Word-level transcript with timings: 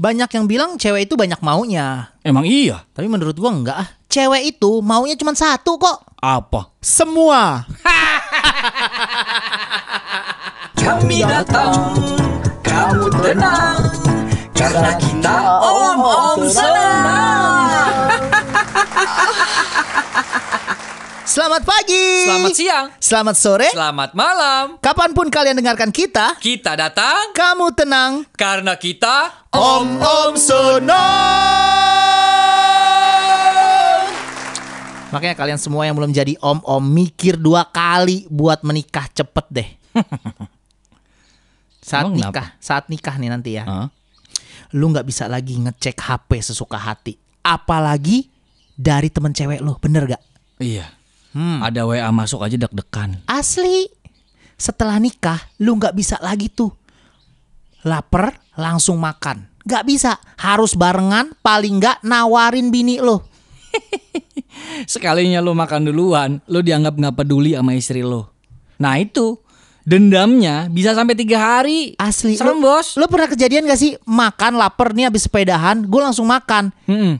Banyak 0.00 0.32
yang 0.32 0.48
bilang 0.48 0.80
cewek 0.80 1.04
itu 1.04 1.12
banyak 1.12 1.44
maunya. 1.44 2.16
Emang 2.24 2.48
iya? 2.48 2.88
Tapi 2.96 3.04
menurut 3.04 3.36
gua 3.36 3.52
enggak 3.52 3.76
ah. 3.84 3.88
Cewek 4.08 4.56
itu 4.56 4.80
maunya 4.80 5.12
cuma 5.12 5.36
satu 5.36 5.76
kok. 5.76 6.08
Apa? 6.24 6.72
Semua. 6.80 7.68
Kami 10.80 11.20
datang, 11.20 11.92
kamu 12.64 13.12
tenang, 13.20 13.80
karena 14.56 14.92
kita 14.96 15.36
om-om 15.60 16.48
senang. 16.48 18.08
Selamat 21.30 21.62
pagi. 21.62 22.26
Selamat 22.26 22.50
siang. 22.58 22.86
Selamat 22.98 23.36
sore. 23.38 23.68
Selamat 23.70 24.10
malam. 24.18 24.82
Kapan 24.82 25.14
pun 25.14 25.30
kalian 25.30 25.54
dengarkan 25.54 25.94
kita, 25.94 26.34
Kita 26.42 26.74
datang 26.74 27.30
kamu 27.30 27.70
tenang. 27.70 28.12
karena 28.34 28.74
kita 28.74 29.46
Om 29.54 29.86
Om 30.02 30.32
Sono. 30.34 31.06
Makanya 35.10 35.38
kalian 35.38 35.58
semua 35.62 35.86
yang 35.86 35.94
belum 35.94 36.10
jadi 36.10 36.34
om 36.38 36.58
om 36.62 36.82
mikir 36.82 37.38
dua 37.38 37.62
kali 37.66 38.26
buat 38.26 38.66
menikah 38.66 39.06
cepet 39.10 39.46
deh. 39.50 39.68
saat 41.86 42.10
Emang 42.10 42.14
nikah, 42.18 42.46
kenapa? 42.50 42.62
saat 42.62 42.84
nikah 42.90 43.14
nih 43.18 43.30
nanti 43.30 43.50
ya, 43.54 43.66
Hah? 43.66 43.86
lu 44.74 44.90
nggak 44.90 45.06
bisa 45.06 45.30
lagi 45.30 45.58
ngecek 45.58 45.94
HP 45.94 46.42
sesuka 46.42 46.78
hati, 46.78 47.18
apalagi 47.42 48.30
dari 48.74 49.10
temen 49.10 49.34
cewek 49.34 49.58
lu, 49.58 49.74
bener 49.82 50.06
gak? 50.10 50.22
Iya. 50.62 50.99
Hmm. 51.30 51.62
Ada 51.62 51.86
WA 51.86 52.10
masuk 52.10 52.42
aja 52.42 52.58
deg-degan. 52.58 53.22
Asli. 53.30 53.86
Setelah 54.60 55.00
nikah, 55.00 55.40
lu 55.56 55.78
nggak 55.78 55.96
bisa 55.96 56.20
lagi 56.20 56.52
tuh 56.52 56.74
lapar 57.86 58.36
langsung 58.60 59.00
makan. 59.00 59.48
Nggak 59.64 59.84
bisa, 59.88 60.12
harus 60.36 60.76
barengan. 60.76 61.32
Paling 61.40 61.80
nggak 61.80 61.98
nawarin 62.04 62.68
bini 62.68 63.00
lo. 63.00 63.24
Sekalinya 64.92 65.40
lu 65.40 65.56
makan 65.56 65.88
duluan, 65.88 66.30
lu 66.50 66.60
dianggap 66.60 66.98
nggak 66.98 67.16
peduli 67.16 67.56
sama 67.56 67.72
istri 67.72 68.04
lu. 68.04 68.26
Nah 68.80 68.96
itu 69.00 69.38
dendamnya 69.86 70.68
bisa 70.68 70.92
sampai 70.92 71.16
tiga 71.16 71.38
hari. 71.40 71.94
Asli. 71.96 72.36
Serem 72.36 72.60
Lu- 72.60 72.68
bos. 72.68 72.96
Lo 73.00 73.08
pernah 73.08 73.28
kejadian 73.30 73.64
gak 73.68 73.80
sih 73.80 73.96
makan 74.04 74.60
lapar 74.60 74.92
nih 74.92 75.08
habis 75.08 75.24
sepedahan, 75.24 75.84
gue 75.84 76.00
langsung 76.00 76.28
makan. 76.28 76.72
Mm-mm. 76.84 77.16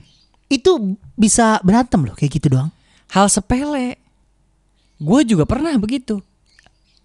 Itu 0.51 0.97
bisa 1.15 1.57
berantem 1.63 2.03
loh 2.05 2.13
kayak 2.13 2.37
gitu 2.37 2.53
doang. 2.53 2.69
Hal 3.09 3.31
sepele. 3.31 4.00
Gue 5.01 5.25
juga 5.25 5.49
pernah 5.49 5.73
begitu. 5.81 6.21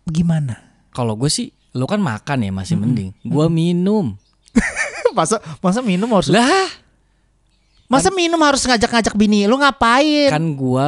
Gimana? 0.05 0.61
Kalau 0.92 1.16
gue 1.16 1.33
sih, 1.33 1.48
lu 1.72 1.89
kan 1.89 1.97
makan 1.97 2.44
ya 2.44 2.53
masih 2.53 2.77
mending. 2.77 3.16
Gue 3.25 3.48
minum. 3.48 4.12
masa 5.16 5.41
masa 5.64 5.80
minum 5.80 6.12
harus 6.12 6.28
Lah, 6.28 6.69
masa 7.88 8.12
minum 8.12 8.36
harus 8.44 8.69
ngajak-ngajak 8.69 9.16
bini 9.16 9.48
lu 9.48 9.56
ngapain? 9.56 10.28
kan 10.28 10.44
gue 10.44 10.86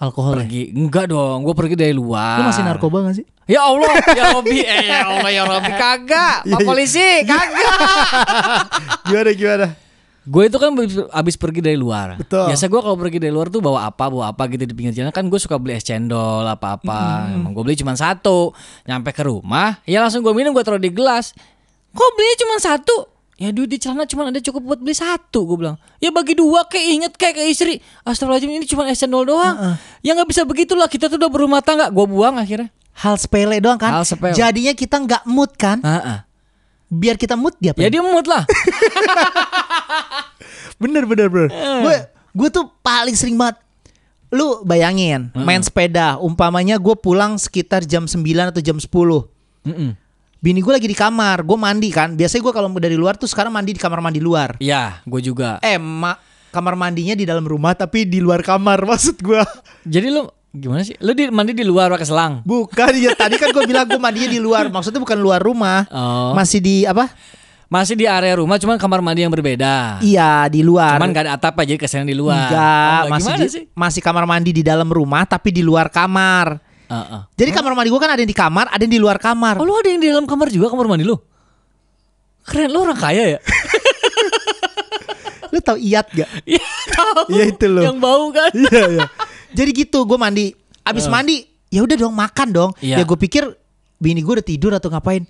alkohol 0.00 0.40
ya? 0.40 0.48
pergi. 0.48 0.62
Enggak 0.72 1.12
dong, 1.12 1.44
gue 1.44 1.54
pergi 1.54 1.74
dari 1.76 1.92
luar. 1.92 2.40
Lu 2.40 2.48
masih 2.48 2.64
narkoba 2.64 3.04
gak 3.04 3.20
sih? 3.20 3.26
Ya 3.44 3.60
Allah, 3.68 3.92
ya 4.16 4.24
Robi, 4.32 4.64
eh 4.64 4.86
ya 4.88 4.98
Allah 5.12 5.30
ya 5.30 5.42
Robi 5.44 5.72
kagak. 5.74 6.36
Pak 6.42 6.46
Iya, 6.48 6.56
iya. 6.56 6.66
polisi, 6.66 7.08
kagak. 7.28 7.76
gimana 9.10 9.30
gimana? 9.36 9.66
Gue 10.22 10.46
itu 10.46 10.54
kan 10.54 10.70
abis- 11.10 11.34
pergi 11.34 11.58
dari 11.58 11.74
luar. 11.74 12.14
Betul. 12.14 12.46
Biasa 12.46 12.70
gue 12.70 12.80
kalau 12.80 12.94
pergi 12.94 13.18
dari 13.18 13.34
luar 13.34 13.50
tuh 13.50 13.58
bawa 13.58 13.90
apa, 13.90 14.06
bawa 14.06 14.30
apa 14.30 14.46
gitu 14.46 14.62
di 14.62 14.70
pinggir 14.70 14.94
jalan 14.94 15.10
kan 15.10 15.26
gue 15.26 15.34
suka 15.36 15.58
beli 15.58 15.74
es 15.74 15.82
cendol 15.82 16.46
apa-apa. 16.46 17.26
Emang 17.34 17.50
gue 17.50 17.62
beli 17.62 17.74
cuma 17.74 17.92
satu. 17.92 18.54
Nyampe 18.86 19.10
ke 19.10 19.26
rumah, 19.26 19.82
ya 19.82 19.98
langsung 19.98 20.22
gue 20.22 20.30
minum 20.30 20.54
gue 20.54 20.62
taruh 20.62 20.78
di 20.78 20.88
gelas. 20.88 21.34
Kok 21.90 22.10
belinya 22.14 22.36
cuma 22.38 22.54
satu? 22.56 22.96
Ya 23.34 23.50
duit 23.50 23.66
di 23.66 23.74
celana 23.74 24.06
cuma 24.06 24.22
ada 24.22 24.38
cukup 24.38 24.62
buat 24.62 24.78
beli 24.78 24.94
satu 24.94 25.42
gue 25.42 25.56
bilang. 25.58 25.74
Ya 25.98 26.14
bagi 26.14 26.38
dua 26.38 26.62
kayak 26.64 26.86
inget 26.86 27.12
kayak 27.18 27.34
ke 27.34 27.44
istri. 27.44 27.74
Astagfirullahaladzim 28.06 28.54
ini 28.54 28.66
cuma 28.70 28.86
es 28.86 29.02
cendol 29.02 29.26
doang. 29.26 29.74
Ya 29.98 30.14
nggak 30.14 30.30
bisa 30.30 30.46
begitulah 30.46 30.86
kita 30.86 31.10
tuh 31.10 31.18
udah 31.18 31.26
berumah 31.26 31.58
tangga. 31.58 31.90
Gue 31.90 32.06
buang 32.06 32.38
akhirnya. 32.38 32.70
Hal 32.94 33.18
sepele 33.18 33.58
doang 33.58 33.80
kan? 33.80 33.90
Hal 33.90 34.06
sepele. 34.06 34.38
Jadinya 34.38 34.70
kita 34.70 35.00
nggak 35.00 35.22
mood 35.26 35.50
kan? 35.58 35.82
Ah, 35.82 35.98
ah. 35.98 36.18
Biar 36.86 37.16
kita 37.16 37.34
mood 37.34 37.56
dia. 37.58 37.72
Ya 37.74 37.88
dia 37.88 38.04
mood 38.04 38.28
lah. 38.28 38.44
Bener 40.82 41.06
bener 41.06 41.30
bener. 41.30 41.48
Gue 41.54 41.96
gue 42.34 42.48
tuh 42.50 42.66
paling 42.82 43.14
sering 43.14 43.38
banget. 43.38 43.62
Lu 44.34 44.66
bayangin 44.66 45.30
main 45.38 45.62
sepeda. 45.62 46.18
Umpamanya 46.18 46.80
gue 46.82 46.96
pulang 46.98 47.38
sekitar 47.38 47.86
jam 47.86 48.10
9 48.10 48.18
atau 48.50 48.58
jam 48.64 48.76
10 48.80 48.90
Mm-mm. 49.62 49.94
Bini 50.42 50.58
gue 50.58 50.72
lagi 50.74 50.90
di 50.90 50.98
kamar. 50.98 51.46
Gue 51.46 51.54
mandi 51.54 51.94
kan. 51.94 52.18
Biasanya 52.18 52.42
gue 52.42 52.52
kalau 52.52 52.68
dari 52.82 52.98
luar 52.98 53.14
tuh 53.14 53.30
sekarang 53.30 53.54
mandi 53.54 53.78
di 53.78 53.80
kamar 53.80 54.02
mandi 54.02 54.18
luar. 54.18 54.58
Ya, 54.58 54.98
gue 55.06 55.22
juga. 55.22 55.62
Eh 55.62 55.78
mak 55.78 56.18
kamar 56.50 56.74
mandinya 56.74 57.14
di 57.16 57.24
dalam 57.24 57.46
rumah 57.46 57.72
tapi 57.72 58.04
di 58.04 58.18
luar 58.18 58.42
kamar 58.42 58.82
maksud 58.90 59.22
gue. 59.22 59.38
Jadi 59.86 60.10
lu 60.10 60.26
gimana 60.50 60.82
sih? 60.82 60.98
Lu 60.98 61.14
di, 61.14 61.30
mandi 61.30 61.54
di 61.54 61.62
luar 61.62 61.94
pakai 61.94 62.08
selang? 62.10 62.32
Bukan 62.42 62.92
ya 62.98 63.14
tadi 63.14 63.38
kan 63.38 63.54
gue 63.54 63.64
bilang 63.70 63.86
gue 63.86 64.02
mandinya 64.02 64.34
di 64.34 64.42
luar. 64.42 64.66
Maksudnya 64.66 64.98
bukan 64.98 65.18
luar 65.22 65.38
rumah. 65.38 65.86
Oh. 65.94 66.34
Masih 66.34 66.58
di 66.58 66.82
apa? 66.90 67.06
Masih 67.72 67.96
di 67.96 68.04
area 68.04 68.36
rumah, 68.36 68.60
cuman 68.60 68.76
kamar 68.76 69.00
mandi 69.00 69.24
yang 69.24 69.32
berbeda. 69.32 69.96
Iya 70.04 70.44
di 70.46 70.60
luar. 70.60 71.00
Cuman 71.00 71.08
gak 71.08 71.24
ada 71.24 71.32
atap 71.32 71.56
aja, 71.56 71.72
kesannya 71.72 72.04
di 72.04 72.16
luar. 72.16 72.52
Enggak, 72.52 73.00
Oh, 73.00 73.08
masih 73.08 73.32
di- 73.32 73.48
sih? 73.48 73.64
masih 73.72 74.04
kamar 74.04 74.28
mandi 74.28 74.52
di 74.52 74.60
dalam 74.60 74.84
rumah 74.86 75.24
tapi 75.24 75.48
di 75.48 75.64
luar 75.64 75.88
kamar. 75.88 76.60
Heeh. 76.84 77.20
Jadi 77.32 77.50
kamar 77.50 77.72
mandi 77.72 77.88
gue 77.88 77.96
kan 77.96 78.12
ada 78.12 78.20
yang 78.20 78.28
di 78.28 78.36
kamar, 78.36 78.68
ada 78.68 78.76
yang 78.78 78.92
di 78.92 79.00
luar 79.00 79.16
kamar. 79.16 79.56
Oh, 79.56 79.64
lu 79.64 79.72
ada 79.72 79.88
yang 79.88 79.96
di 79.98 80.12
dalam 80.12 80.28
kamar 80.28 80.52
juga 80.52 80.68
kamar 80.68 80.84
mandi 80.84 81.08
lu? 81.08 81.16
Keren 82.44 82.68
lu 82.68 82.84
orang 82.84 82.98
kaya 83.00 83.24
ya? 83.32 83.40
Lu 85.48 85.58
tau 85.60 85.76
iat 85.76 86.06
gak? 86.12 86.28
Iya. 86.48 86.60
Iya, 87.28 87.44
itu 87.48 87.66
lu. 87.68 87.80
Yang 87.80 87.96
bau 87.98 88.24
kan? 88.28 88.50
iya 88.68 88.82
iya. 88.90 89.06
Jadi 89.52 89.70
gitu 89.74 90.04
gue 90.04 90.16
mandi. 90.16 90.52
Abis 90.82 91.08
mandi 91.08 91.44
ya 91.68 91.80
udah 91.80 91.96
dong 91.96 92.12
makan 92.12 92.48
dong. 92.52 92.70
Iya. 92.80 93.00
Ya 93.00 93.04
gue 93.04 93.16
pikir 93.16 93.44
bini 93.96 94.20
gue 94.20 94.32
udah 94.32 94.44
tidur 94.44 94.72
atau 94.72 94.88
ngapain. 94.88 95.24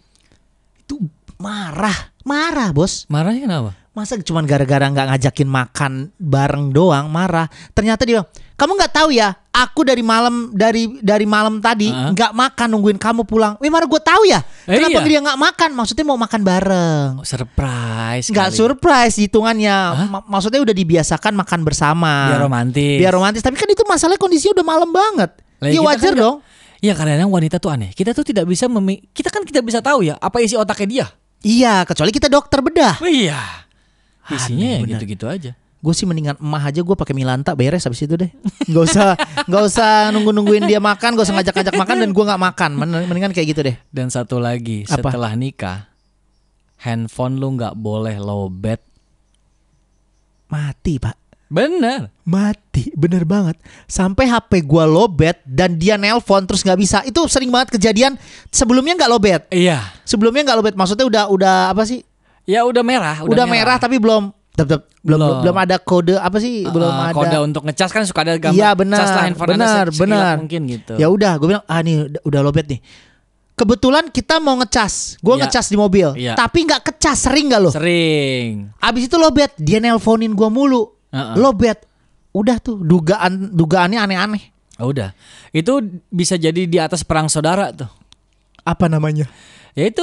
Itu 0.82 0.98
marah, 1.42 2.14
marah 2.22 2.70
bos. 2.70 3.04
Marahnya 3.10 3.42
kenapa? 3.42 3.70
Masa 3.92 4.16
cuman 4.16 4.48
gara-gara 4.48 4.88
nggak 4.88 5.06
ngajakin 5.12 5.48
makan 5.50 5.92
bareng 6.16 6.72
doang 6.72 7.12
marah. 7.12 7.50
Ternyata 7.76 8.08
dia 8.08 8.24
kamu 8.56 8.78
nggak 8.78 8.94
tahu 8.94 9.12
ya, 9.12 9.36
aku 9.52 9.84
dari 9.84 10.00
malam 10.00 10.48
dari 10.54 10.96
dari 11.04 11.28
malam 11.28 11.60
tadi 11.60 11.92
nggak 11.92 12.32
makan 12.32 12.68
nungguin 12.72 12.96
kamu 12.96 13.28
pulang. 13.28 13.60
Wih 13.60 13.68
mana 13.68 13.84
gue 13.84 14.00
tahu 14.00 14.22
ya, 14.24 14.40
Eh, 14.64 14.80
kenapa 14.80 15.02
iya. 15.02 15.10
dia 15.12 15.20
nggak 15.20 15.36
makan? 15.36 15.70
Maksudnya 15.76 16.04
mau 16.08 16.16
makan 16.16 16.40
bareng. 16.40 17.08
Oh, 17.20 17.26
surprise. 17.26 18.32
Nggak 18.32 18.48
surprise 18.54 19.14
hitungannya. 19.20 20.08
Ma- 20.08 20.24
maksudnya 20.24 20.64
udah 20.64 20.72
dibiasakan 20.72 21.36
makan 21.36 21.60
bersama. 21.60 22.32
Biar 22.32 22.40
romantis. 22.40 22.96
Biar 22.96 23.12
romantis. 23.12 23.42
Tapi 23.44 23.60
kan 23.60 23.68
itu 23.68 23.84
masalahnya 23.84 24.16
kondisinya 24.16 24.62
udah 24.62 24.66
malam 24.66 24.88
banget. 24.88 25.36
Ya 25.60 25.68
kita 25.68 25.84
wajar 25.84 26.12
kan 26.16 26.22
dong. 26.22 26.36
Iya 26.82 26.96
kadang-kadang 26.96 27.30
wanita 27.30 27.56
tuh 27.60 27.70
aneh. 27.70 27.92
Kita 27.92 28.16
tuh 28.16 28.24
tidak 28.24 28.48
bisa 28.48 28.66
memi 28.72 29.04
kita 29.12 29.28
kan 29.28 29.44
tidak 29.44 29.68
bisa 29.68 29.84
tahu 29.84 30.00
ya 30.00 30.16
apa 30.16 30.40
isi 30.40 30.56
otaknya 30.56 30.88
dia. 30.88 31.06
Iya, 31.42 31.82
kecuali 31.82 32.10
kita 32.10 32.30
dokter 32.30 32.58
bedah. 32.58 32.98
Oh, 32.98 33.10
iya. 33.10 33.66
Isinya 34.30 34.68
ya 34.68 34.78
bener. 34.80 34.90
gitu-gitu 34.96 35.26
aja. 35.26 35.52
Gue 35.82 35.90
sih 35.90 36.06
mendingan 36.06 36.38
emah 36.38 36.62
aja 36.62 36.78
gue 36.78 36.94
pakai 36.94 37.10
milanta 37.10 37.58
beres 37.58 37.82
habis 37.82 37.98
itu 38.00 38.14
deh. 38.14 38.30
Gak 38.70 38.84
usah 38.86 39.18
nggak 39.50 39.62
usah 39.66 39.90
nunggu 40.14 40.30
nungguin 40.30 40.64
dia 40.64 40.78
makan, 40.78 41.18
gak 41.18 41.26
usah 41.26 41.34
ngajak-ngajak 41.34 41.74
makan 41.74 41.96
dan 41.98 42.10
gue 42.14 42.24
nggak 42.24 42.38
makan. 42.40 42.70
Men- 42.78 43.10
Mendingan 43.10 43.34
kayak 43.34 43.48
gitu 43.50 43.60
deh. 43.66 43.76
Dan 43.90 44.06
satu 44.06 44.38
lagi, 44.38 44.86
Apa? 44.86 45.10
setelah 45.10 45.34
nikah, 45.34 45.90
handphone 46.78 47.42
lu 47.42 47.58
nggak 47.58 47.74
boleh 47.74 48.14
lowbat. 48.16 48.78
Mati 50.46 51.02
pak. 51.02 51.16
Bener. 51.52 52.08
Mati, 52.24 52.88
bener 52.96 53.22
banget. 53.22 53.60
Sampai 53.84 54.24
HP 54.24 54.64
gue 54.64 54.84
lobet 54.88 55.36
dan 55.44 55.76
dia 55.76 56.00
nelpon 56.00 56.48
terus 56.48 56.64
nggak 56.64 56.80
bisa. 56.80 56.98
Itu 57.04 57.28
sering 57.28 57.52
banget 57.52 57.76
kejadian. 57.76 58.16
Sebelumnya 58.48 58.96
nggak 58.96 59.12
lobet. 59.12 59.42
Iya. 59.52 59.84
Sebelumnya 60.02 60.48
nggak 60.48 60.58
lobet. 60.58 60.74
Maksudnya 60.74 61.04
udah 61.04 61.24
udah 61.28 61.56
apa 61.68 61.84
sih? 61.84 62.00
Ya 62.42 62.64
udah 62.64 62.80
merah. 62.80 63.20
Udah, 63.20 63.44
merah. 63.44 63.76
tapi 63.76 64.00
belum 64.00 64.32
Tep, 64.52 64.68
tep, 64.68 64.84
belum, 65.00 65.16
Belum. 65.16 65.36
belum 65.40 65.56
ada 65.56 65.76
kode 65.80 66.12
apa 66.12 66.36
sih? 66.36 66.68
belum 66.68 66.84
Uh, 66.84 67.08
ada 67.08 67.16
kode 67.16 67.36
untuk 67.40 67.62
ngecas 67.64 67.88
kan 67.88 68.04
suka 68.04 68.20
ada 68.20 68.36
gambar 68.36 68.52
Iya 68.52 68.70
benar, 68.76 69.00
cas 69.00 69.08
lah 69.08 69.24
benar, 69.48 69.86
benar. 69.88 70.34
mungkin 70.44 70.60
gitu. 70.68 70.92
Ya 71.00 71.08
udah, 71.08 71.40
gue 71.40 71.48
bilang 71.48 71.64
ah 71.64 71.80
nih 71.80 72.04
udah, 72.04 72.20
udah 72.20 72.40
lobet 72.44 72.68
nih. 72.68 72.80
Kebetulan 73.52 74.12
kita 74.12 74.44
mau 74.44 74.60
ngecas, 74.60 75.16
gue 75.20 75.34
Iya. 75.36 75.48
ngecas 75.48 75.66
di 75.68 75.76
mobil, 75.76 76.08
Iya. 76.20 76.36
tapi 76.36 76.68
nggak 76.68 76.84
kecas, 76.84 77.16
sering 77.24 77.48
nggak 77.48 77.60
lo? 77.64 77.72
Sering. 77.72 78.76
Abis 78.76 79.08
itu 79.08 79.16
lobet, 79.16 79.56
dia 79.56 79.80
nelponin 79.80 80.32
gue 80.32 80.48
mulu, 80.48 80.84
Uh-uh. 81.12 81.36
lobet. 81.36 81.84
Udah 82.32 82.56
tuh 82.56 82.80
dugaan 82.80 83.52
dugaannya 83.52 84.00
aneh-aneh. 84.00 84.42
Oh, 84.80 84.88
udah. 84.88 85.12
Itu 85.52 85.78
bisa 86.08 86.34
jadi 86.34 86.64
di 86.64 86.78
atas 86.80 87.04
perang 87.04 87.28
saudara 87.28 87.68
tuh. 87.70 87.92
Apa 88.64 88.88
namanya? 88.88 89.28
Ya 89.76 89.86
itu 89.86 90.02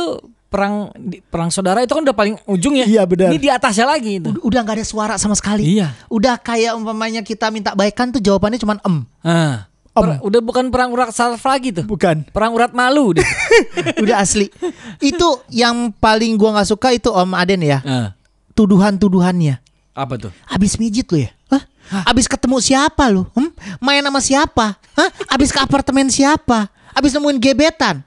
perang 0.50 0.90
di- 0.94 1.22
perang 1.26 1.50
saudara 1.50 1.82
itu 1.82 1.90
kan 1.90 2.06
udah 2.06 2.14
paling 2.14 2.38
ujung 2.46 2.78
ya. 2.78 2.86
Iya, 2.86 3.04
benar. 3.10 3.34
Ini 3.34 3.38
di 3.38 3.50
atasnya 3.50 3.90
lagi 3.90 4.22
itu. 4.22 4.30
Udah, 4.30 4.42
udah 4.46 4.60
nggak 4.62 4.78
ada 4.78 4.86
suara 4.86 5.16
sama 5.18 5.34
sekali. 5.34 5.66
Iya. 5.78 5.98
Udah 6.10 6.38
kayak 6.38 6.78
umpamanya 6.78 7.26
kita 7.26 7.50
minta 7.50 7.74
baikan 7.74 8.14
tuh 8.14 8.22
jawabannya 8.22 8.62
cuma 8.62 8.78
em. 8.86 9.06
Ah. 9.26 9.66
Om. 9.98 10.06
Per- 10.06 10.22
udah 10.22 10.42
bukan 10.46 10.66
perang 10.70 10.94
urat 10.94 11.10
saraf 11.10 11.42
lagi 11.42 11.74
tuh. 11.74 11.86
Bukan. 11.90 12.30
Perang 12.30 12.54
urat 12.54 12.70
malu 12.72 13.18
deh. 13.18 13.26
udah 14.06 14.22
asli. 14.22 14.54
Itu 15.02 15.42
yang 15.50 15.90
paling 15.92 16.38
gua 16.38 16.62
nggak 16.62 16.70
suka 16.70 16.94
itu 16.94 17.10
Om 17.10 17.34
Aden 17.34 17.62
ya. 17.66 17.82
Ah. 17.82 18.10
tuduhan-tuduhannya. 18.54 19.69
Apa 19.94 20.16
tuh? 20.16 20.32
Abis 20.48 20.78
mijit 20.80 21.10
lu 21.10 21.24
ya? 21.24 21.32
Hah? 21.50 21.64
Abis 22.06 22.30
ketemu 22.30 22.62
siapa 22.62 23.10
lu? 23.10 23.26
Hmm? 23.34 23.50
Main 23.82 24.06
sama 24.06 24.22
siapa? 24.22 24.78
Hah? 24.94 25.10
Abis 25.34 25.50
ke 25.50 25.60
apartemen 25.60 26.08
siapa? 26.08 26.70
Abis 26.94 27.14
nemuin 27.18 27.42
gebetan? 27.42 28.06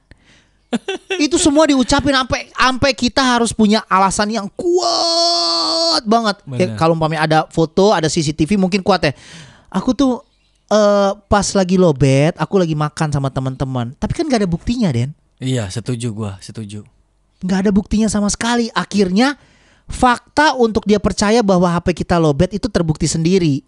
itu 1.25 1.37
semua 1.37 1.69
diucapin 1.69 2.17
sampai 2.17 2.49
sampai 2.49 2.91
kita 2.97 3.21
harus 3.21 3.53
punya 3.53 3.85
alasan 3.89 4.33
yang 4.33 4.49
kuat 4.57 6.03
banget. 6.09 6.37
Ya, 6.57 6.67
kalau 6.81 6.97
umpamanya 6.97 7.23
ada 7.29 7.39
foto, 7.53 7.93
ada 7.93 8.09
CCTV 8.09 8.57
mungkin 8.57 8.81
kuat 8.81 9.05
ya. 9.05 9.13
Aku 9.69 9.93
tuh 9.93 10.25
eh, 10.73 11.11
pas 11.29 11.47
lagi 11.53 11.77
lobet, 11.77 12.33
aku 12.41 12.57
lagi 12.57 12.73
makan 12.73 13.13
sama 13.13 13.29
teman-teman. 13.29 13.93
Tapi 14.01 14.13
kan 14.17 14.25
gak 14.29 14.45
ada 14.45 14.49
buktinya, 14.49 14.89
Den. 14.89 15.13
Iya, 15.43 15.69
setuju 15.69 16.15
gua, 16.15 16.39
setuju. 16.39 16.87
nggak 17.43 17.67
ada 17.67 17.71
buktinya 17.75 18.07
sama 18.07 18.31
sekali. 18.31 18.71
Akhirnya 18.71 19.35
fakta 19.87 20.55
untuk 20.55 20.85
dia 20.85 20.99
percaya 20.99 21.41
bahwa 21.41 21.67
HP 21.69 22.05
kita 22.05 22.17
lobet 22.17 22.55
itu 22.55 22.67
terbukti 22.67 23.07
sendiri. 23.07 23.63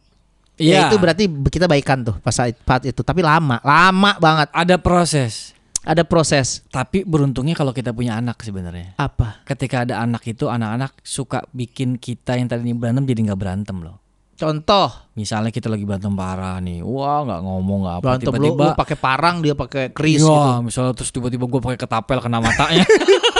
Ya, 0.54 0.86
Iya. 0.86 0.88
itu 0.88 0.96
berarti 0.98 1.24
kita 1.26 1.66
baikan 1.66 2.02
tuh 2.02 2.14
pas 2.18 2.30
saat 2.30 2.54
itu. 2.82 3.00
Tapi 3.00 3.20
lama, 3.20 3.58
lama 3.60 4.12
banget. 4.18 4.48
Ada 4.54 4.78
proses. 4.78 5.50
Ada 5.84 6.00
proses 6.00 6.64
Tapi 6.72 7.04
beruntungnya 7.04 7.52
kalau 7.52 7.68
kita 7.68 7.92
punya 7.92 8.16
anak 8.16 8.40
sebenarnya. 8.40 8.96
apa? 8.96 9.44
Ketika 9.44 9.84
ada 9.84 10.00
anak 10.00 10.24
itu 10.24 10.48
anak-anak 10.48 10.96
suka 11.00 11.44
bikin 11.52 12.00
kita 12.00 12.40
yang 12.40 12.48
tadinya 12.48 12.72
berantem 12.72 13.04
jadi 13.04 13.20
nggak 13.28 13.36
berantem 13.36 13.76
loh. 13.84 14.00
Contoh 14.34 14.90
Misalnya 15.12 15.52
kita 15.52 15.68
lagi 15.68 15.84
berantem 15.84 16.10
parah 16.10 16.58
nih, 16.58 16.80
wah 16.80 17.22
nggak 17.22 17.38
ngomong 17.38 17.78
nggak 17.84 17.96
apa, 18.00 18.10
tiba-tiba 18.16 18.66
pakai 18.74 18.96
parang 18.96 19.38
dia 19.38 19.54
pakai 19.54 19.92
keris 19.92 20.18
Iya, 20.18 20.26
gitu. 20.26 20.50
misalnya 20.64 20.92
terus 20.96 21.10
tiba-tiba 21.12 21.44
gue 21.46 21.60
pakai 21.62 21.78
ketapel 21.78 22.18
kena 22.18 22.38
matanya. 22.40 22.82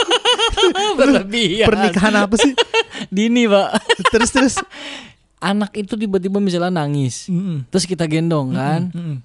Berlebihan. 0.97 1.67
Pernikahan 1.67 2.15
apa 2.25 2.35
sih? 2.39 2.53
Dini 3.13 3.45
pak. 3.45 3.69
terus 4.13 4.29
terus. 4.31 4.55
Anak 5.43 5.77
itu 5.77 5.93
tiba-tiba 5.93 6.41
misalnya 6.41 6.81
nangis, 6.81 7.29
Mm-mm. 7.29 7.69
terus 7.69 7.85
kita 7.85 8.09
gendong 8.09 8.55
kan, 8.55 8.89
Mm-mm. 8.89 9.21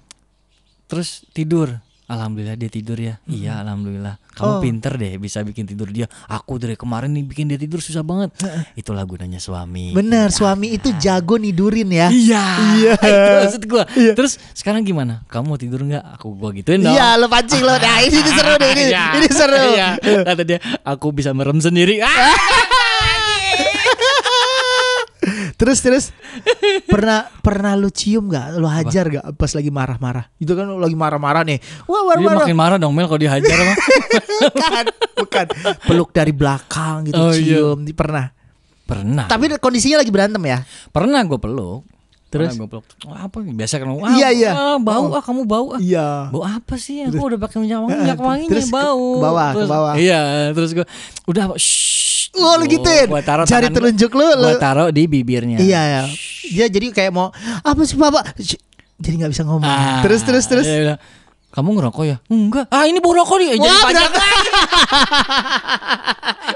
terus 0.85 1.25
tidur. 1.33 1.81
Alhamdulillah 2.11 2.59
dia 2.59 2.67
tidur 2.67 2.99
ya. 2.99 3.15
Iya, 3.23 3.63
alhamdulillah. 3.63 4.19
Kamu 4.31 4.51
Oh. 4.51 4.59
pinter 4.59 4.95
deh 4.95 5.15
bisa 5.15 5.39
bikin 5.41 5.63
tidur 5.63 5.87
dia. 5.87 6.07
Aku 6.27 6.55
dari 6.55 6.75
kemarin 6.75 7.07
nih 7.09 7.23
bikin 7.23 7.47
dia 7.47 7.55
tidur 7.55 7.79
susah 7.79 8.01
banget. 8.01 8.35
Itulah 8.75 9.03
gunanya 9.03 9.39
suami. 9.39 9.91
Bener, 9.91 10.27
suami 10.29 10.71
itu 10.71 10.91
jago 10.97 11.35
nidurin 11.35 11.87
ya. 11.87 12.11
Iya. 12.11 12.43
Iya. 12.75 12.93
Itu 12.99 13.31
maksud 13.39 13.63
gua. 13.65 13.83
Terus 13.87 14.35
sekarang 14.51 14.83
gimana? 14.83 15.23
Kamu 15.25 15.47
mau 15.47 15.55
tidur 15.55 15.79
nggak? 15.81 16.03
Aku 16.15 16.35
gua 16.35 16.51
gituin 16.51 16.79
dong. 16.79 16.91
Iya, 16.91 17.15
lo 17.15 17.27
pancing 17.27 17.59
lo. 17.59 17.73
Nah, 17.73 17.97
ini, 18.01 18.11
ini 18.13 18.29
seru 18.29 18.53
deh, 18.55 18.69
ini, 18.69 18.83
Iya. 18.91 19.03
ini 19.15 19.27
seru. 19.29 19.55
Iya. 19.71 19.89
Kata 20.27 20.41
dia, 20.43 20.59
aku 20.83 21.07
bisa 21.11 21.31
merem 21.31 21.57
sendiri. 21.57 22.03
Ah! 22.03 22.35
Terus 25.61 25.77
terus 25.77 26.05
pernah 26.93 27.29
pernah 27.39 27.77
lu 27.77 27.87
cium 27.87 28.25
gak? 28.27 28.57
Lu 28.57 28.65
hajar 28.65 29.05
gak 29.07 29.25
pas 29.37 29.51
lagi 29.53 29.69
marah-marah? 29.69 30.25
Itu 30.35 30.57
kan 30.57 30.65
lu 30.65 30.81
lagi 30.81 30.97
marah-marah 30.97 31.45
nih. 31.45 31.61
Wah 31.85 32.01
Dia 32.01 32.07
marah-marah. 32.17 32.39
makin 32.41 32.57
marah 32.57 32.77
dong 32.81 32.91
Mel 32.91 33.05
kalau 33.05 33.21
dihajar 33.21 33.57
mah. 33.61 33.77
bukan, 34.57 34.85
bukan. 35.15 35.45
Peluk 35.85 36.09
dari 36.09 36.33
belakang 36.33 37.05
gitu 37.05 37.15
Oh, 37.15 37.29
iya. 37.29 37.61
cium. 37.61 37.77
Pernah. 37.93 38.33
Pernah. 38.81 39.29
Tapi 39.29 39.53
kondisinya 39.55 40.01
lagi 40.01 40.09
berantem 40.09 40.41
ya. 40.41 40.65
Pernah 40.89 41.21
gue 41.23 41.37
peluk. 41.37 41.85
Terus? 42.27 42.55
Gue 42.55 42.65
peluk. 42.65 42.85
Wah, 43.05 43.29
apa? 43.29 43.37
Biasa 43.39 43.77
kan 43.77 43.85
wah, 43.91 44.09
Iya, 44.09 44.27
iya. 44.33 44.51
ah, 44.51 44.77
bau 44.77 45.11
ah 45.11 45.21
kamu 45.21 45.45
bau 45.45 45.75
ah. 45.75 45.79
Iya. 45.79 46.27
Bau 46.27 46.41
apa 46.41 46.73
sih? 46.75 47.05
Aku 47.05 47.21
udah 47.21 47.37
pakai 47.37 47.61
minyak 47.61 47.79
wangi, 47.81 47.95
minyak 47.97 48.17
wanginya 48.17 48.49
Terus 48.49 48.65
ke- 48.65 48.73
bau. 48.73 49.07
ke 49.13 49.21
bawah, 49.21 49.47
ke 49.47 49.55
Terus- 49.55 49.69
bawah. 49.69 49.93
Iya, 49.93 50.19
terus 50.51 50.71
gue 50.73 50.85
udah 51.29 51.43
shh. 51.53 52.09
Oh, 52.33 52.55
lu 52.55 52.65
gituin? 52.65 53.05
Gua 53.05 53.19
taruh 53.19 53.43
Jari 53.43 53.67
tangan 53.67 53.75
telunjuk 53.75 54.11
lu, 54.11 54.23
lu- 54.33 54.55
taruh 54.57 54.87
di 54.87 55.03
bibirnya. 55.03 55.57
Iya 55.57 55.81
ya. 55.83 56.01
Dia 56.47 56.65
jadi 56.67 56.87
kayak 56.89 57.11
mau 57.11 57.27
apa 57.59 57.81
sih 57.81 57.95
bapak? 57.95 58.39
Jadi 58.97 59.13
nggak 59.17 59.31
bisa 59.31 59.43
ngomong. 59.43 59.65
Ah, 59.65 59.99
terus 59.99 60.21
terus 60.21 60.45
terus. 60.45 60.63
dia 60.63 60.95
bilang, 60.95 60.99
Kamu 61.49 61.69
ngerokok 61.73 62.03
ya? 62.05 62.17
Enggak. 62.25 62.65
Ah 62.67 62.85
ini 62.85 62.97
bau 62.97 63.11
rokok 63.11 63.35
nih. 63.37 63.49
Jadi 63.53 63.67
Wah, 63.67 63.83
panjang. 63.83 64.11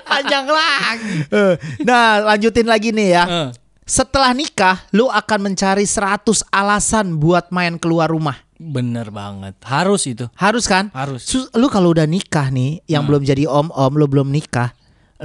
Panjang 0.07 0.45
lagi. 0.47 1.15
Eh, 1.27 1.53
Nah, 1.83 2.03
lanjutin 2.25 2.63
lagi 2.63 2.89
nih 2.89 3.09
ya. 3.11 3.23
Eh, 3.25 3.49
Setelah 3.83 4.31
nikah, 4.31 4.81
lu 4.89 5.05
akan 5.05 5.51
mencari 5.51 5.83
100 5.83 6.41
alasan 6.49 7.19
buat 7.19 7.51
main 7.51 7.75
keluar 7.75 8.07
rumah. 8.07 8.39
Bener 8.55 9.11
banget. 9.11 9.53
Harus 9.61 10.07
itu. 10.07 10.25
Harus 10.33 10.65
kan? 10.65 10.89
Harus. 10.89 11.27
Lu 11.51 11.67
kalau 11.67 11.91
udah 11.91 12.07
nikah 12.07 12.47
nih, 12.47 12.81
yang 12.87 13.03
Hmm. 13.03 13.09
belum 13.11 13.21
jadi 13.23 13.45
om-om, 13.45 13.91
lu 13.93 14.07
belum 14.07 14.25
nikah, 14.25 14.73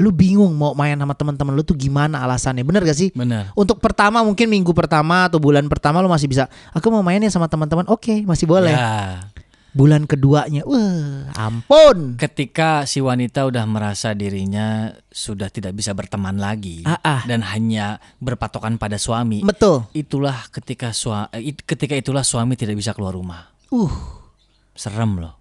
lu 0.00 0.11
bingung 0.11 0.56
mau 0.56 0.73
main 0.73 0.97
sama 0.97 1.12
teman-teman 1.12 1.52
lu 1.52 1.61
tuh 1.61 1.76
gimana 1.76 2.25
alasannya? 2.25 2.64
Bener 2.64 2.81
gak 2.82 2.97
sih? 2.97 3.12
Bener. 3.12 3.52
Untuk 3.52 3.79
pertama 3.85 4.25
mungkin 4.25 4.49
minggu 4.49 4.73
pertama 4.73 5.29
atau 5.29 5.37
bulan 5.37 5.69
pertama 5.69 6.00
lu 6.00 6.08
masih 6.08 6.26
bisa. 6.26 6.49
Aku 6.73 6.88
mau 6.88 7.05
main 7.05 7.20
ya 7.20 7.29
sama 7.29 7.47
teman-teman. 7.47 7.85
Oke, 7.93 8.25
masih 8.25 8.49
boleh. 8.49 8.73
Ya. 8.73 9.29
Bulan 9.70 10.02
keduanya, 10.02 10.67
wah, 10.67 11.31
ampun. 11.38 12.19
Ketika 12.19 12.91
si 12.91 12.99
wanita 12.99 13.47
udah 13.47 13.62
merasa 13.70 14.19
dirinya 14.19 14.91
sudah 15.14 15.47
tidak 15.47 15.79
bisa 15.79 15.94
berteman 15.94 16.43
lagi 16.43 16.82
Ah, 16.82 16.99
ah. 16.99 17.23
dan 17.23 17.47
hanya 17.47 18.02
berpatokan 18.19 18.82
pada 18.82 18.99
suami, 18.99 19.47
Betul. 19.47 19.87
itulah 19.94 20.50
ketika 20.50 20.91
sua, 20.91 21.31
eh, 21.31 21.55
ketika 21.55 21.94
itulah 21.94 22.26
suami 22.26 22.58
tidak 22.58 22.82
bisa 22.82 22.91
keluar 22.99 23.14
rumah. 23.14 23.47
Uh, 23.70 23.94
Serem 24.75 25.23
loh. 25.23 25.40